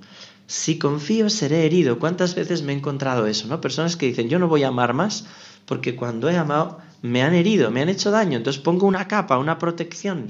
Si 0.46 0.78
confío, 0.78 1.30
seré 1.30 1.64
herido. 1.64 1.98
¿Cuántas 1.98 2.34
veces 2.34 2.62
me 2.62 2.72
he 2.72 2.76
encontrado 2.76 3.26
eso, 3.26 3.46
no? 3.48 3.60
Personas 3.60 3.96
que 3.96 4.06
dicen, 4.06 4.28
yo 4.28 4.38
no 4.38 4.48
voy 4.48 4.64
a 4.64 4.68
amar 4.68 4.92
más 4.92 5.26
porque 5.66 5.96
cuando 5.96 6.28
he 6.28 6.36
amado 6.36 6.78
me 7.02 7.22
han 7.22 7.34
herido, 7.34 7.70
me 7.70 7.82
han 7.82 7.88
hecho 7.88 8.10
daño, 8.10 8.36
entonces 8.36 8.62
pongo 8.62 8.86
una 8.86 9.08
capa, 9.08 9.38
una 9.38 9.58
protección 9.58 10.28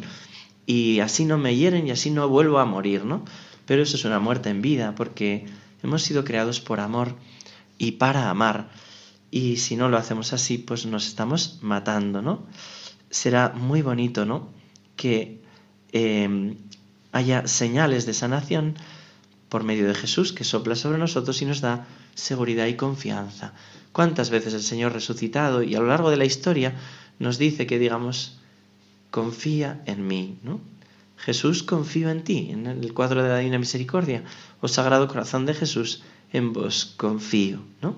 y 0.66 1.00
así 1.00 1.24
no 1.24 1.38
me 1.38 1.56
hieren 1.56 1.86
y 1.86 1.90
así 1.90 2.10
no 2.10 2.28
vuelvo 2.28 2.58
a 2.58 2.64
morir, 2.64 3.04
¿no? 3.04 3.24
Pero 3.66 3.82
eso 3.82 3.96
es 3.96 4.04
una 4.04 4.18
muerte 4.18 4.50
en 4.50 4.62
vida, 4.62 4.94
porque 4.94 5.46
hemos 5.82 6.02
sido 6.02 6.24
creados 6.24 6.60
por 6.60 6.80
amor 6.80 7.16
y 7.78 7.92
para 7.92 8.30
amar. 8.30 8.70
Y 9.30 9.56
si 9.56 9.76
no 9.76 9.88
lo 9.88 9.96
hacemos 9.96 10.32
así, 10.32 10.58
pues 10.58 10.86
nos 10.86 11.06
estamos 11.06 11.58
matando, 11.62 12.22
¿no? 12.22 12.46
Será 13.10 13.52
muy 13.54 13.82
bonito, 13.82 14.24
¿no? 14.26 14.50
Que 14.96 15.40
em, 15.92 16.56
haya 17.12 17.46
señales 17.46 18.06
de 18.06 18.14
sanación 18.14 18.74
por 19.48 19.64
medio 19.64 19.86
de 19.86 19.94
Jesús 19.94 20.32
que 20.32 20.44
sopla 20.44 20.76
sobre 20.76 20.98
nosotros 20.98 21.40
y 21.42 21.44
nos 21.44 21.60
da 21.60 21.86
seguridad 22.14 22.66
y 22.66 22.74
confianza. 22.74 23.52
¿Cuántas 23.92 24.30
veces 24.30 24.54
el 24.54 24.62
Señor 24.62 24.92
resucitado 24.92 25.62
y 25.62 25.74
a 25.74 25.80
lo 25.80 25.88
largo 25.88 26.10
de 26.10 26.16
la 26.16 26.24
historia 26.24 26.74
nos 27.18 27.38
dice 27.38 27.66
que 27.66 27.78
digamos, 27.78 28.38
confía 29.10 29.82
en 29.86 30.06
mí, 30.06 30.38
¿no? 30.42 30.60
Jesús, 31.24 31.62
confío 31.62 32.10
en 32.10 32.24
ti, 32.24 32.48
en 32.50 32.66
el 32.66 32.92
cuadro 32.94 33.22
de 33.22 33.28
la 33.28 33.38
Divina 33.38 33.58
Misericordia, 33.58 34.24
o 34.60 34.68
Sagrado 34.68 35.06
Corazón 35.06 35.46
de 35.46 35.54
Jesús, 35.54 36.02
en 36.32 36.52
vos 36.52 36.94
confío, 36.96 37.60
¿no? 37.80 37.96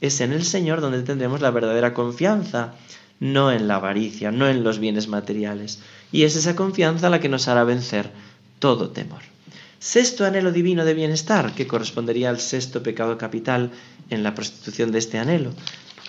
Es 0.00 0.20
en 0.20 0.32
el 0.32 0.44
Señor 0.44 0.80
donde 0.80 1.02
tendremos 1.02 1.40
la 1.40 1.50
verdadera 1.50 1.92
confianza, 1.94 2.74
no 3.20 3.52
en 3.52 3.68
la 3.68 3.76
avaricia, 3.76 4.32
no 4.32 4.48
en 4.48 4.64
los 4.64 4.78
bienes 4.78 5.06
materiales. 5.06 5.80
Y 6.10 6.24
es 6.24 6.34
esa 6.34 6.56
confianza 6.56 7.10
la 7.10 7.20
que 7.20 7.28
nos 7.28 7.46
hará 7.46 7.62
vencer 7.62 8.10
todo 8.58 8.90
temor. 8.90 9.20
Sexto 9.78 10.24
anhelo 10.24 10.50
divino 10.50 10.84
de 10.84 10.94
bienestar, 10.94 11.54
que 11.54 11.66
correspondería 11.66 12.30
al 12.30 12.40
sexto 12.40 12.82
pecado 12.82 13.18
capital 13.18 13.70
en 14.10 14.22
la 14.22 14.34
prostitución 14.34 14.92
de 14.92 14.98
este 14.98 15.18
anhelo. 15.18 15.52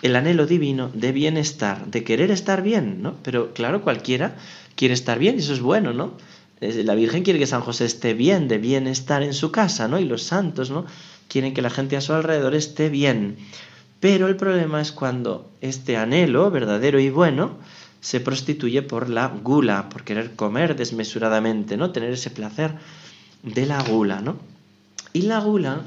El 0.01 0.15
anhelo 0.15 0.45
divino 0.45 0.89
de 0.93 1.11
bienestar, 1.11 1.85
de 1.87 2.03
querer 2.03 2.31
estar 2.31 2.61
bien, 2.61 3.01
¿no? 3.01 3.15
Pero 3.23 3.53
claro, 3.53 3.81
cualquiera 3.81 4.35
quiere 4.75 4.93
estar 4.93 5.19
bien 5.19 5.35
y 5.35 5.39
eso 5.39 5.53
es 5.53 5.61
bueno, 5.61 5.93
¿no? 5.93 6.17
La 6.59 6.95
Virgen 6.95 7.23
quiere 7.23 7.39
que 7.39 7.47
San 7.47 7.61
José 7.61 7.85
esté 7.85 8.13
bien, 8.13 8.47
de 8.47 8.57
bienestar 8.57 9.21
en 9.21 9.33
su 9.33 9.51
casa, 9.51 9.87
¿no? 9.87 9.99
Y 9.99 10.05
los 10.05 10.23
santos, 10.23 10.71
¿no? 10.71 10.85
Quieren 11.27 11.53
que 11.53 11.61
la 11.61 11.69
gente 11.69 11.97
a 11.97 12.01
su 12.01 12.13
alrededor 12.13 12.55
esté 12.55 12.89
bien. 12.89 13.37
Pero 13.99 14.27
el 14.27 14.35
problema 14.35 14.81
es 14.81 14.91
cuando 14.91 15.49
este 15.61 15.97
anhelo 15.97 16.51
verdadero 16.51 16.99
y 16.99 17.09
bueno 17.09 17.57
se 18.01 18.19
prostituye 18.19 18.81
por 18.81 19.09
la 19.09 19.27
gula, 19.27 19.87
por 19.89 20.03
querer 20.03 20.35
comer 20.35 20.75
desmesuradamente, 20.75 21.77
¿no? 21.77 21.91
Tener 21.91 22.11
ese 22.11 22.29
placer 22.29 22.75
de 23.43 23.65
la 23.65 23.81
gula, 23.81 24.19
¿no? 24.19 24.37
Y 25.13 25.21
la 25.21 25.39
gula, 25.39 25.81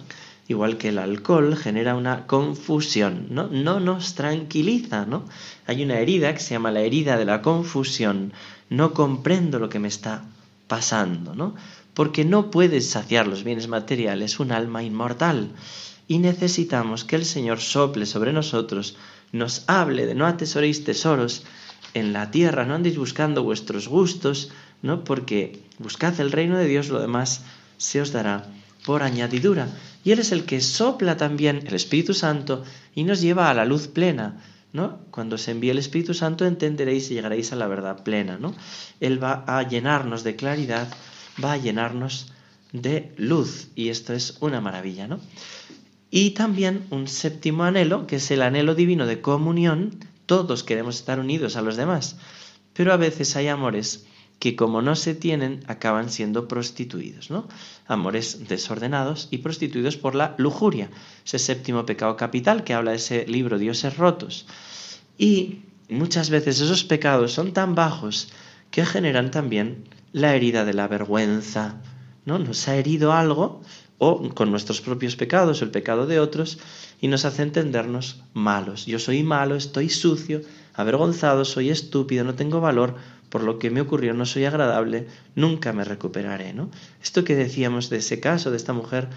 igual 0.49 0.79
que 0.79 0.89
el 0.89 0.99
alcohol, 0.99 1.57
genera 1.57 1.95
una 1.95 2.27
confusión, 2.27 3.27
¿no? 3.31 3.49
No 3.49 3.81
nos 3.81 4.15
tranquiliza, 4.15 5.05
¿no? 5.05 5.25
Hay 5.67 5.83
una 5.83 5.99
herida 5.99 6.33
que 6.33 6.41
se 6.41 6.55
llama 6.55 6.71
la 6.71 6.81
herida 6.81 7.19
de 7.19 7.25
la 7.25 7.43
confusión. 7.43 8.33
No 8.71 8.95
comprendo 8.95 9.59
lo 9.59 9.69
que 9.69 9.79
me 9.79 9.89
está 9.89 10.25
pasando, 10.69 11.35
¿no? 11.35 11.55
Porque 11.95 12.25
no 12.25 12.51
puedes 12.51 12.91
saciar 12.91 13.27
los 13.27 13.45
bienes 13.45 13.69
materiales 13.69 14.41
un 14.41 14.53
alma 14.53 14.83
inmortal. 14.83 15.51
Y 16.09 16.19
necesitamos 16.19 17.05
que 17.05 17.17
el 17.17 17.25
Señor 17.25 17.61
sople 17.61 18.07
sobre 18.07 18.33
nosotros, 18.33 18.97
nos 19.33 19.65
hable 19.67 20.07
de 20.07 20.15
no 20.15 20.27
atesoréis 20.27 20.85
tesoros 20.85 21.45
en 21.95 22.13
la 22.13 22.31
tierra, 22.31 22.65
no 22.65 22.75
andéis 22.75 22.99
buscando 22.99 23.43
vuestros 23.43 23.89
gustos, 23.89 24.51
¿no? 24.83 25.05
Porque 25.05 25.63
buscad 25.79 26.19
el 26.21 26.33
reino 26.33 26.59
de 26.59 26.67
Dios, 26.67 26.89
lo 26.89 27.01
demás 27.01 27.43
se 27.79 28.01
os 28.01 28.13
dará 28.13 28.47
por 28.85 29.03
añadidura. 29.03 29.69
Y 30.05 30.13
Él 30.13 30.21
es 30.21 30.31
el 30.31 30.45
que 30.45 30.61
sopla 30.61 31.17
también 31.17 31.65
el 31.67 31.75
Espíritu 31.75 32.15
Santo 32.15 32.63
y 32.95 33.05
nos 33.05 33.21
lleva 33.21 33.51
a 33.51 33.55
la 33.55 33.65
luz 33.65 33.89
plena, 33.89 34.41
Cuando 35.11 35.39
se 35.39 35.53
envíe 35.53 35.71
el 35.71 35.79
Espíritu 35.79 36.15
Santo 36.15 36.45
entenderéis 36.45 37.11
y 37.11 37.15
llegaréis 37.15 37.53
a 37.53 37.57
la 37.57 37.67
verdad 37.67 38.03
plena, 38.03 38.39
¿no? 38.39 38.55
Él 39.01 39.23
va 39.23 39.45
a 39.47 39.63
llenarnos 39.63 40.25
de 40.25 40.37
claridad, 40.37 40.89
va 41.43 41.53
a 41.53 41.57
llenarnos 41.57 42.33
de 42.73 43.13
luz 43.17 43.69
y 43.75 43.89
esto 43.89 44.13
es 44.13 44.37
una 44.41 44.61
maravilla, 44.61 45.07
¿no? 45.07 45.21
Y 46.11 46.31
también 46.31 46.87
un 46.91 47.09
séptimo 47.09 47.65
anhelo, 47.65 48.07
que 48.07 48.17
es 48.17 48.31
el 48.31 48.43
anhelo 48.43 48.75
divino 48.75 49.07
de 49.07 49.21
comunión. 49.21 49.99
Todos 50.27 50.63
queremos 50.63 50.97
estar 50.97 51.19
unidos 51.21 51.57
a 51.57 51.63
los 51.63 51.77
demás, 51.77 52.17
pero 52.73 52.93
a 52.93 52.97
veces 52.97 53.37
hay 53.37 53.49
amores 53.49 54.07
que 54.39 54.55
como 54.55 54.83
no 54.83 54.97
se 54.97 55.15
tienen 55.15 55.65
acaban 55.67 56.11
siendo 56.11 56.47
prostituidos, 56.47 57.31
¿no? 57.31 57.49
Amores 57.87 58.49
desordenados 58.49 59.29
y 59.31 59.39
prostituidos 59.39 59.97
por 59.97 60.15
la 60.15 60.35
lujuria, 60.39 60.91
ese 61.25 61.39
séptimo 61.39 61.87
pecado 61.87 62.17
capital 62.17 62.65
que 62.65 62.75
habla 62.75 62.95
ese 62.95 63.27
libro 63.27 63.59
Dioses 63.59 63.97
rotos. 63.97 64.47
Y 65.17 65.61
muchas 65.89 66.31
veces 66.31 66.61
esos 66.61 66.85
pecados 66.85 67.33
son 67.33 67.53
tan 67.53 67.75
bajos 67.75 68.29
que 68.71 68.85
generan 68.85 69.31
también 69.31 69.85
la 70.13 70.35
herida 70.35 70.65
de 70.65 70.75
la 70.75 70.89
vergüenza, 70.89 71.81
¿no? 72.25 72.39
Nos 72.39 72.69
ha 72.69 72.77
herido 72.77 73.13
algo 73.13 73.63
o 73.99 74.29
con 74.35 74.51
nuestros 74.51 74.83
propios 74.83 75.17
pecados 75.17 75.63
el 75.63 75.71
pecado 75.71 76.07
de 76.07 76.21
otros 76.21 76.59
y 77.01 77.09
nos 77.09 77.25
hace 77.25 77.43
entendernos 77.43 78.23
malos. 78.35 78.87
Yo 78.87 78.99
soy 78.99 79.23
malo, 79.23 79.57
estoy 79.57 79.89
sucio, 79.89 80.43
avergonzado, 80.77 81.45
soy 81.45 81.71
estúpido, 81.71 82.25
no 82.25 82.35
tengo 82.35 82.61
valor, 82.61 82.95
por 83.29 83.43
lo 83.43 83.59
que 83.59 83.71
me 83.71 83.81
ocurrió 83.81 84.15
no 84.15 84.27
soy 84.27 84.45
agradable, 84.45 85.09
nunca 85.35 85.73
me 85.73 85.85
recuperaré, 85.85 86.53
¿no? 86.53 86.71
Esto 87.03 87.25
que 87.25 87.35
decíamos 87.35 87.91
de 87.91 87.99
ese 87.99 88.21
caso, 88.21 88.51
de 88.51 88.57
esta 88.57 88.73
mujer 88.73 89.09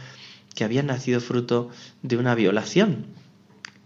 que 0.55 0.63
había 0.63 0.83
nacido 0.83 1.21
fruto 1.21 1.69
de 2.01 2.17
una 2.17 2.35
violación 2.35 3.05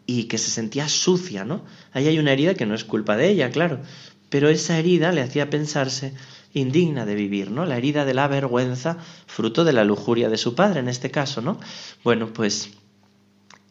y 0.05 0.25
que 0.25 0.37
se 0.37 0.51
sentía 0.51 0.87
sucia, 0.87 1.45
¿no? 1.45 1.63
Ahí 1.91 2.07
hay 2.07 2.19
una 2.19 2.31
herida 2.31 2.53
que 2.53 2.65
no 2.65 2.75
es 2.75 2.83
culpa 2.83 3.17
de 3.17 3.29
ella, 3.29 3.49
claro, 3.49 3.81
pero 4.29 4.49
esa 4.49 4.77
herida 4.79 5.11
le 5.11 5.21
hacía 5.21 5.49
pensarse 5.49 6.13
indigna 6.53 7.05
de 7.05 7.15
vivir, 7.15 7.51
¿no? 7.51 7.65
La 7.65 7.77
herida 7.77 8.05
de 8.05 8.13
la 8.13 8.27
vergüenza, 8.27 8.97
fruto 9.27 9.63
de 9.63 9.73
la 9.73 9.83
lujuria 9.83 10.29
de 10.29 10.37
su 10.37 10.55
padre 10.55 10.79
en 10.79 10.89
este 10.89 11.11
caso, 11.11 11.41
¿no? 11.41 11.59
Bueno, 12.03 12.31
pues 12.31 12.71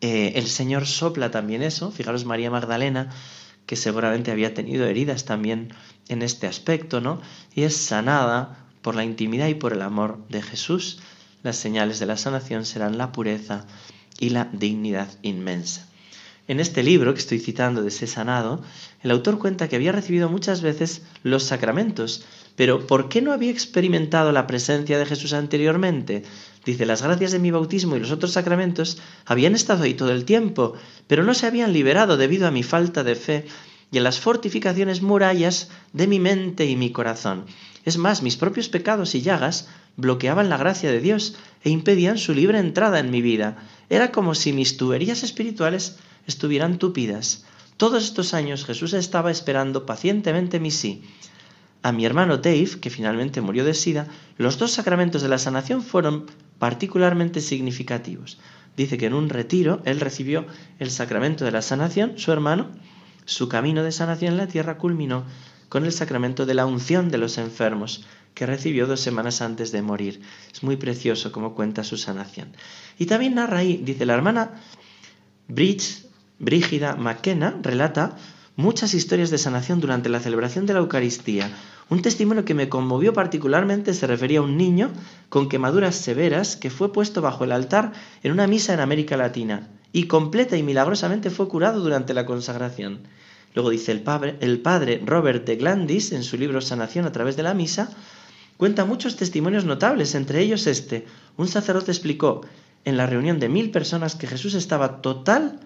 eh, 0.00 0.32
el 0.36 0.48
Señor 0.48 0.86
sopla 0.86 1.30
también 1.30 1.62
eso, 1.62 1.92
fijaros 1.92 2.24
María 2.24 2.50
Magdalena, 2.50 3.10
que 3.66 3.76
seguramente 3.76 4.30
había 4.30 4.54
tenido 4.54 4.86
heridas 4.86 5.24
también 5.24 5.72
en 6.08 6.22
este 6.22 6.46
aspecto, 6.46 7.00
¿no? 7.00 7.20
Y 7.54 7.62
es 7.62 7.76
sanada 7.76 8.66
por 8.82 8.94
la 8.94 9.04
intimidad 9.04 9.48
y 9.48 9.54
por 9.54 9.72
el 9.72 9.82
amor 9.82 10.18
de 10.28 10.42
Jesús. 10.42 11.00
Las 11.42 11.56
señales 11.56 11.98
de 11.98 12.06
la 12.06 12.16
sanación 12.16 12.64
serán 12.64 12.98
la 12.98 13.12
pureza 13.12 13.66
y 14.18 14.30
la 14.30 14.48
dignidad 14.52 15.08
inmensa. 15.22 15.88
En 16.48 16.58
este 16.58 16.82
libro 16.82 17.14
que 17.14 17.20
estoy 17.20 17.38
citando 17.38 17.82
de 17.82 17.88
ese 17.88 18.06
sanado, 18.06 18.62
el 19.02 19.12
autor 19.12 19.38
cuenta 19.38 19.68
que 19.68 19.76
había 19.76 19.92
recibido 19.92 20.28
muchas 20.28 20.60
veces 20.60 21.02
los 21.22 21.44
sacramentos, 21.44 22.24
pero 22.56 22.86
¿por 22.86 23.08
qué 23.08 23.22
no 23.22 23.32
había 23.32 23.50
experimentado 23.50 24.32
la 24.32 24.46
presencia 24.46 24.98
de 24.98 25.06
Jesús 25.06 25.32
anteriormente? 25.32 26.24
Dice, 26.64 26.86
las 26.86 27.02
gracias 27.02 27.32
de 27.32 27.40
mi 27.40 27.50
bautismo 27.50 27.96
y 27.96 28.00
los 28.00 28.12
otros 28.12 28.32
sacramentos 28.32 28.98
habían 29.26 29.54
estado 29.54 29.82
ahí 29.82 29.94
todo 29.94 30.12
el 30.12 30.24
tiempo, 30.24 30.74
pero 31.08 31.24
no 31.24 31.34
se 31.34 31.46
habían 31.46 31.72
liberado 31.72 32.16
debido 32.16 32.46
a 32.46 32.52
mi 32.52 32.62
falta 32.62 33.02
de 33.02 33.16
fe 33.16 33.46
y 33.90 33.98
a 33.98 34.02
las 34.02 34.20
fortificaciones 34.20 35.02
murallas 35.02 35.70
de 35.92 36.06
mi 36.06 36.20
mente 36.20 36.66
y 36.66 36.76
mi 36.76 36.92
corazón. 36.92 37.46
Es 37.84 37.98
más, 37.98 38.22
mis 38.22 38.36
propios 38.36 38.68
pecados 38.68 39.14
y 39.14 39.22
llagas 39.22 39.68
bloqueaban 39.96 40.48
la 40.48 40.56
gracia 40.56 40.90
de 40.90 41.00
Dios 41.00 41.34
e 41.64 41.70
impedían 41.70 42.16
su 42.16 42.32
libre 42.32 42.58
entrada 42.58 43.00
en 43.00 43.10
mi 43.10 43.22
vida. 43.22 43.56
Era 43.90 44.12
como 44.12 44.34
si 44.34 44.52
mis 44.52 44.76
tuberías 44.76 45.24
espirituales 45.24 45.96
estuvieran 46.26 46.78
tupidas. 46.78 47.44
Todos 47.76 48.04
estos 48.04 48.34
años 48.34 48.64
Jesús 48.64 48.92
estaba 48.92 49.32
esperando 49.32 49.84
pacientemente 49.84 50.60
mi 50.60 50.70
sí. 50.70 51.02
A 51.82 51.90
mi 51.90 52.06
hermano 52.06 52.38
Dave, 52.38 52.78
que 52.80 52.90
finalmente 52.90 53.40
murió 53.40 53.64
de 53.64 53.74
sida, 53.74 54.06
los 54.38 54.58
dos 54.58 54.70
sacramentos 54.70 55.20
de 55.20 55.28
la 55.28 55.38
sanación 55.38 55.82
fueron 55.82 56.26
particularmente 56.62 57.40
significativos. 57.40 58.38
Dice 58.76 58.96
que 58.96 59.06
en 59.06 59.14
un 59.14 59.30
retiro 59.30 59.82
él 59.84 59.98
recibió 59.98 60.46
el 60.78 60.92
sacramento 60.92 61.44
de 61.44 61.50
la 61.50 61.60
sanación, 61.60 62.18
su 62.18 62.30
hermano, 62.30 62.70
su 63.24 63.48
camino 63.48 63.82
de 63.82 63.90
sanación 63.90 64.34
en 64.34 64.38
la 64.38 64.46
tierra 64.46 64.78
culminó 64.78 65.24
con 65.68 65.84
el 65.86 65.90
sacramento 65.90 66.46
de 66.46 66.54
la 66.54 66.64
unción 66.64 67.10
de 67.10 67.18
los 67.18 67.36
enfermos, 67.38 68.06
que 68.34 68.46
recibió 68.46 68.86
dos 68.86 69.00
semanas 69.00 69.42
antes 69.42 69.72
de 69.72 69.82
morir. 69.82 70.22
Es 70.52 70.62
muy 70.62 70.76
precioso 70.76 71.32
como 71.32 71.56
cuenta 71.56 71.82
su 71.82 71.96
sanación. 71.96 72.54
Y 72.96 73.06
también 73.06 73.34
narra 73.34 73.58
ahí, 73.58 73.82
dice 73.84 74.06
la 74.06 74.14
hermana 74.14 74.52
Bridge 75.48 76.06
Brígida 76.38 76.94
McKenna 76.94 77.58
relata 77.60 78.16
muchas 78.54 78.94
historias 78.94 79.30
de 79.30 79.38
sanación 79.38 79.80
durante 79.80 80.08
la 80.08 80.20
celebración 80.20 80.66
de 80.66 80.74
la 80.74 80.78
Eucaristía. 80.78 81.50
Un 81.92 82.00
testimonio 82.00 82.46
que 82.46 82.54
me 82.54 82.70
conmovió 82.70 83.12
particularmente 83.12 83.92
se 83.92 84.06
refería 84.06 84.38
a 84.38 84.42
un 84.42 84.56
niño 84.56 84.90
con 85.28 85.50
quemaduras 85.50 85.94
severas 85.94 86.56
que 86.56 86.70
fue 86.70 86.90
puesto 86.90 87.20
bajo 87.20 87.44
el 87.44 87.52
altar 87.52 87.92
en 88.22 88.32
una 88.32 88.46
misa 88.46 88.72
en 88.72 88.80
América 88.80 89.18
Latina 89.18 89.68
y 89.92 90.04
completa 90.04 90.56
y 90.56 90.62
milagrosamente 90.62 91.28
fue 91.28 91.48
curado 91.48 91.80
durante 91.80 92.14
la 92.14 92.24
consagración. 92.24 93.00
Luego 93.54 93.68
dice 93.68 93.92
el 93.92 94.00
padre, 94.00 94.38
el 94.40 94.60
padre 94.60 95.02
Robert 95.04 95.44
de 95.44 95.56
Glandis 95.56 96.12
en 96.12 96.22
su 96.22 96.38
libro 96.38 96.62
Sanación 96.62 97.04
a 97.04 97.12
través 97.12 97.36
de 97.36 97.42
la 97.42 97.52
misa, 97.52 97.90
cuenta 98.56 98.86
muchos 98.86 99.16
testimonios 99.16 99.66
notables, 99.66 100.14
entre 100.14 100.40
ellos 100.40 100.66
este. 100.66 101.04
Un 101.36 101.46
sacerdote 101.46 101.90
explicó 101.90 102.40
en 102.86 102.96
la 102.96 103.04
reunión 103.04 103.38
de 103.38 103.50
mil 103.50 103.70
personas 103.70 104.14
que 104.14 104.26
Jesús 104.26 104.54
estaba 104.54 105.02
total 105.02 105.60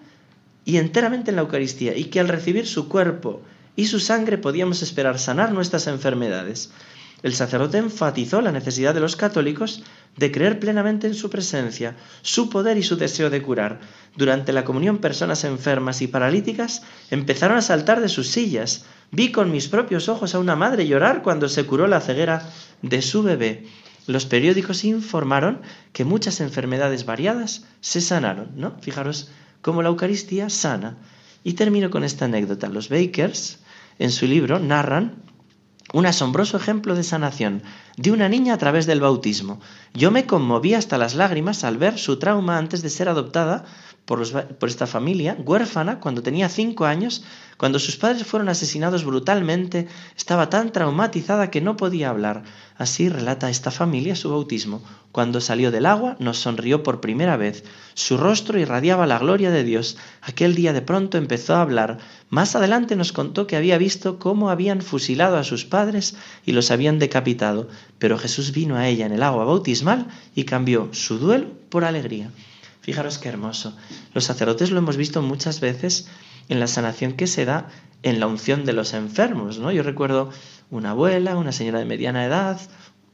y 0.65 0.75
enteramente 0.75 1.31
en 1.31 1.37
la 1.37 1.43
Eucaristía 1.43 1.95
y 1.95 2.03
que 2.03 2.19
al 2.19 2.27
recibir 2.27 2.67
su 2.67 2.89
cuerpo 2.89 3.43
y 3.77 3.85
su 3.85 4.01
sangre 4.01 4.37
podíamos 4.37 4.81
esperar 4.81 5.19
sanar 5.19 5.53
nuestras 5.53 5.87
enfermedades. 5.87 6.71
El 7.23 7.33
sacerdote 7.33 7.77
enfatizó 7.77 8.41
la 8.41 8.51
necesidad 8.51 8.93
de 8.93 8.99
los 8.99 9.15
católicos 9.15 9.83
de 10.17 10.31
creer 10.31 10.59
plenamente 10.59 11.07
en 11.07 11.15
su 11.15 11.29
presencia, 11.29 11.95
su 12.21 12.49
poder 12.49 12.77
y 12.77 12.83
su 12.83 12.97
deseo 12.97 13.29
de 13.29 13.41
curar. 13.41 13.79
Durante 14.15 14.51
la 14.51 14.63
comunión 14.63 14.97
personas 14.97 15.43
enfermas 15.43 16.01
y 16.01 16.07
paralíticas 16.07 16.81
empezaron 17.09 17.57
a 17.57 17.61
saltar 17.61 18.01
de 18.01 18.09
sus 18.09 18.27
sillas. 18.27 18.85
Vi 19.11 19.31
con 19.31 19.51
mis 19.51 19.67
propios 19.67 20.09
ojos 20.09 20.35
a 20.35 20.39
una 20.39 20.55
madre 20.55 20.87
llorar 20.87 21.21
cuando 21.23 21.47
se 21.47 21.65
curó 21.65 21.87
la 21.87 22.01
ceguera 22.01 22.49
de 22.81 23.01
su 23.01 23.23
bebé. 23.23 23.67
los 24.07 24.25
periódicos 24.25 24.85
informaron 24.85 25.61
que 25.91 26.05
muchas 26.05 26.39
enfermedades 26.39 27.05
variadas 27.05 27.65
se 27.81 27.99
sanaron, 27.99 28.51
¿no? 28.55 28.77
Fijaros 28.79 29.29
cómo 29.61 29.81
la 29.81 29.89
Eucaristía 29.89 30.49
sana. 30.49 30.97
Y 31.43 31.53
termino 31.53 31.89
con 31.89 32.05
esta 32.05 32.25
anécdota. 32.25 32.69
Los 32.69 32.87
Bakers, 32.87 33.59
en 33.99 34.11
su 34.11 34.25
libro, 34.27 34.59
narran 34.59 35.23
un 35.93 36.05
asombroso 36.05 36.57
ejemplo 36.57 36.95
de 36.95 37.03
sanación 37.03 37.63
de 37.95 38.11
una 38.11 38.27
niña 38.29 38.53
a 38.53 38.57
través 38.57 38.85
del 38.85 38.99
bautismo. 38.99 39.61
Yo 39.93 40.11
me 40.11 40.25
conmoví 40.25 40.73
hasta 40.73 40.97
las 40.97 41.15
lágrimas 41.15 41.63
al 41.63 41.77
ver 41.77 41.97
su 41.97 42.19
trauma 42.19 42.57
antes 42.57 42.81
de 42.81 42.89
ser 42.89 43.09
adoptada 43.09 43.65
por, 44.07 44.21
esta 44.69 44.87
familia, 44.87 45.35
huérfana, 45.45 45.99
cuando 45.99 46.23
tenía 46.23 46.47
cinco 46.47 46.85
años, 46.85 47.23
cuando 47.57 47.77
sus 47.77 47.97
padres 47.97 48.25
fueron 48.25 48.47
asesinados 48.47 49.03
brutalmente, 49.03 49.89
estaba 50.15 50.49
tan 50.49 50.71
traumatizada 50.71 51.51
que 51.51 51.59
no 51.59 51.75
podía 51.75 52.09
hablar. 52.09 52.43
Así 52.77 53.09
relata 53.09 53.49
esta 53.49 53.69
familia 53.69 54.15
su 54.15 54.29
bautismo. 54.29 54.81
Cuando 55.11 55.41
salió 55.41 55.71
del 55.71 55.85
agua, 55.85 56.15
nos 56.19 56.37
sonrió 56.37 56.83
por 56.83 57.01
primera 57.01 57.35
vez. 57.35 57.65
Su 57.95 58.17
rostro 58.17 58.57
irradiaba 58.57 59.07
la 59.07 59.19
gloria 59.19 59.51
de 59.51 59.65
Dios. 59.65 59.97
Aquel 60.21 60.55
día 60.55 60.71
de 60.71 60.81
pronto 60.81 61.17
empezó 61.17 61.55
a 61.55 61.61
hablar. 61.61 61.97
Más 62.29 62.55
adelante 62.55 62.95
nos 62.95 63.11
contó 63.11 63.45
que 63.45 63.57
había 63.57 63.77
visto 63.77 64.19
cómo 64.19 64.49
habían 64.49 64.81
fusilado 64.81 65.35
a 65.35 65.43
sus 65.43 65.65
padres 65.65 66.15
y 66.45 66.53
los 66.53 66.71
habían 66.71 66.97
decapitado. 66.97 67.67
Pero 67.99 68.17
Jesús 68.17 68.53
vino 68.53 68.77
a 68.77 68.87
ella 68.87 69.05
en 69.05 69.11
el 69.11 69.23
agua 69.23 69.43
bautismal 69.43 70.07
y 70.33 70.45
cambió 70.45 70.87
su 70.93 71.19
duelo 71.19 71.47
por 71.67 71.83
alegría. 71.83 72.31
Fijaros 72.87 73.17
qué 73.17 73.27
hermoso. 73.27 73.75
Los 74.13 74.23
sacerdotes 74.23 74.71
lo 74.71 74.77
hemos 74.77 74.95
visto 74.95 75.21
muchas 75.21 75.59
veces 75.59 76.07
en 76.47 76.61
la 76.61 76.67
sanación 76.67 77.11
que 77.17 77.27
se 77.27 77.43
da 77.43 77.67
en 78.01 78.21
la 78.21 78.27
unción 78.27 78.63
de 78.63 78.71
los 78.71 78.93
enfermos, 78.93 79.59
¿no? 79.59 79.73
Yo 79.73 79.83
recuerdo 79.83 80.29
una 80.71 80.91
abuela, 80.91 81.35
una 81.35 81.51
señora 81.51 81.79
de 81.79 81.85
mediana 81.85 82.23
edad, 82.23 82.61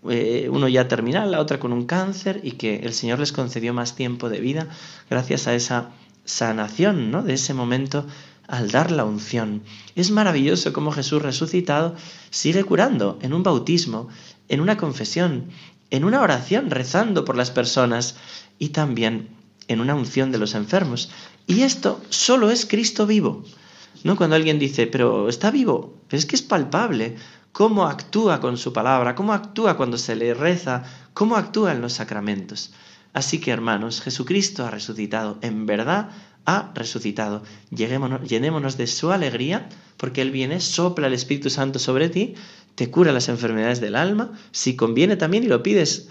eh, 0.08 0.48
uno 0.52 0.68
ya 0.68 0.88
terminal, 0.88 1.32
la 1.32 1.40
otra 1.40 1.60
con 1.60 1.74
un 1.74 1.88
cáncer 1.88 2.40
y 2.44 2.52
que 2.52 2.82
el 2.84 2.94
Señor 2.94 3.18
les 3.18 3.32
concedió 3.32 3.74
más 3.74 3.96
tiempo 3.96 4.30
de 4.30 4.42
vida 4.42 4.68
gracias 5.10 5.48
a 5.48 5.56
esa 5.56 5.90
sanación, 6.24 7.10
¿no? 7.10 7.24
De 7.24 7.34
ese 7.34 7.56
momento 7.56 8.06
al 8.48 8.70
dar 8.70 8.92
la 8.92 9.06
unción. 9.06 9.64
Es 9.96 10.12
maravilloso 10.12 10.72
cómo 10.72 10.92
Jesús 10.92 11.24
resucitado 11.24 11.96
sigue 12.30 12.64
curando 12.64 13.18
en 13.24 13.34
un 13.34 13.42
bautismo, 13.42 14.10
en 14.50 14.62
una 14.62 14.78
confesión, 14.78 15.46
en 15.90 16.04
una 16.04 16.22
oración, 16.22 16.70
rezando 16.70 17.26
por 17.26 17.36
las 17.36 17.50
personas 17.50 18.18
y 18.60 18.70
también 18.70 19.42
en 19.68 19.82
una 19.82 19.96
unción 19.96 20.32
de 20.32 20.38
los 20.38 20.56
enfermos. 20.56 21.10
Y 21.48 21.62
esto 21.62 22.02
solo 22.10 22.52
es 22.52 22.66
Cristo 22.66 23.06
vivo. 23.06 23.44
¿No? 24.04 24.18
Cuando 24.18 24.36
alguien 24.36 24.60
dice, 24.60 24.88
pero 24.88 25.30
está 25.30 25.52
vivo, 25.52 25.96
pero 26.08 26.20
es 26.20 26.26
que 26.26 26.36
es 26.36 26.42
palpable 26.42 27.16
cómo 27.54 27.86
actúa 27.86 28.42
con 28.42 28.58
su 28.58 28.74
palabra, 28.74 29.16
cómo 29.16 29.32
actúa 29.32 29.78
cuando 29.78 29.98
se 29.98 30.16
le 30.16 30.34
reza, 30.34 30.84
cómo 31.14 31.38
actúa 31.38 31.72
en 31.72 31.82
los 31.82 31.94
sacramentos. 31.94 32.74
Así 33.14 33.40
que 33.40 33.52
hermanos, 33.52 34.02
Jesucristo 34.02 34.66
ha 34.66 34.72
resucitado, 34.72 35.38
en 35.42 35.66
verdad 35.66 36.10
ha 36.46 36.72
resucitado. 36.74 37.44
Llenémonos 37.70 38.76
de 38.76 38.88
su 38.88 39.12
alegría, 39.12 39.70
porque 39.98 40.22
Él 40.22 40.32
viene, 40.32 40.60
sopla 40.60 41.08
el 41.08 41.14
Espíritu 41.14 41.50
Santo 41.50 41.80
sobre 41.80 42.10
ti, 42.10 42.34
te 42.76 42.90
cura 42.90 43.12
las 43.12 43.30
enfermedades 43.30 43.80
del 43.80 43.96
alma, 43.96 44.32
si 44.52 44.76
conviene 44.76 45.16
también 45.16 45.44
y 45.44 45.48
lo 45.48 45.62
pides, 45.62 46.10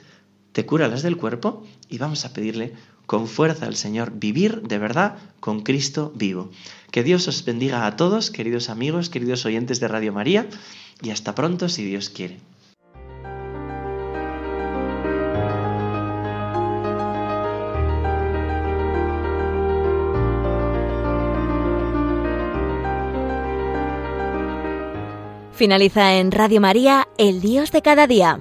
te 0.53 0.65
cura 0.65 0.87
las 0.87 1.03
del 1.03 1.17
cuerpo, 1.17 1.67
y 1.93 1.99
vamos 1.99 2.25
a 2.25 2.33
pedirle 2.33 2.73
con 3.07 3.29
fuerza 3.29 3.67
al 3.67 3.77
Señor, 3.77 4.13
vivir 4.15 4.63
de 4.63 4.79
verdad 4.79 5.19
con 5.41 5.61
Cristo 5.61 6.13
vivo. 6.17 6.51
Que 6.91 7.03
Dios 7.03 7.29
os 7.29 7.45
bendiga 7.45 7.87
a 7.87 7.97
todos, 7.97 8.31
queridos 8.31 8.71
amigos, 8.71 9.11
queridos 9.11 9.45
oyentes 9.45 9.79
de 9.79 9.89
Radio 9.89 10.13
María, 10.13 10.49
y 11.03 11.11
hasta 11.11 11.35
pronto 11.35 11.69
si 11.69 11.85
Dios 11.85 12.09
quiere. 12.09 12.39
Finaliza 25.53 26.15
en 26.17 26.33
Radio 26.33 26.61
María, 26.61 27.09
El 27.19 27.41
Dios 27.41 27.71
de 27.71 27.83
cada 27.83 28.07
día 28.07 28.41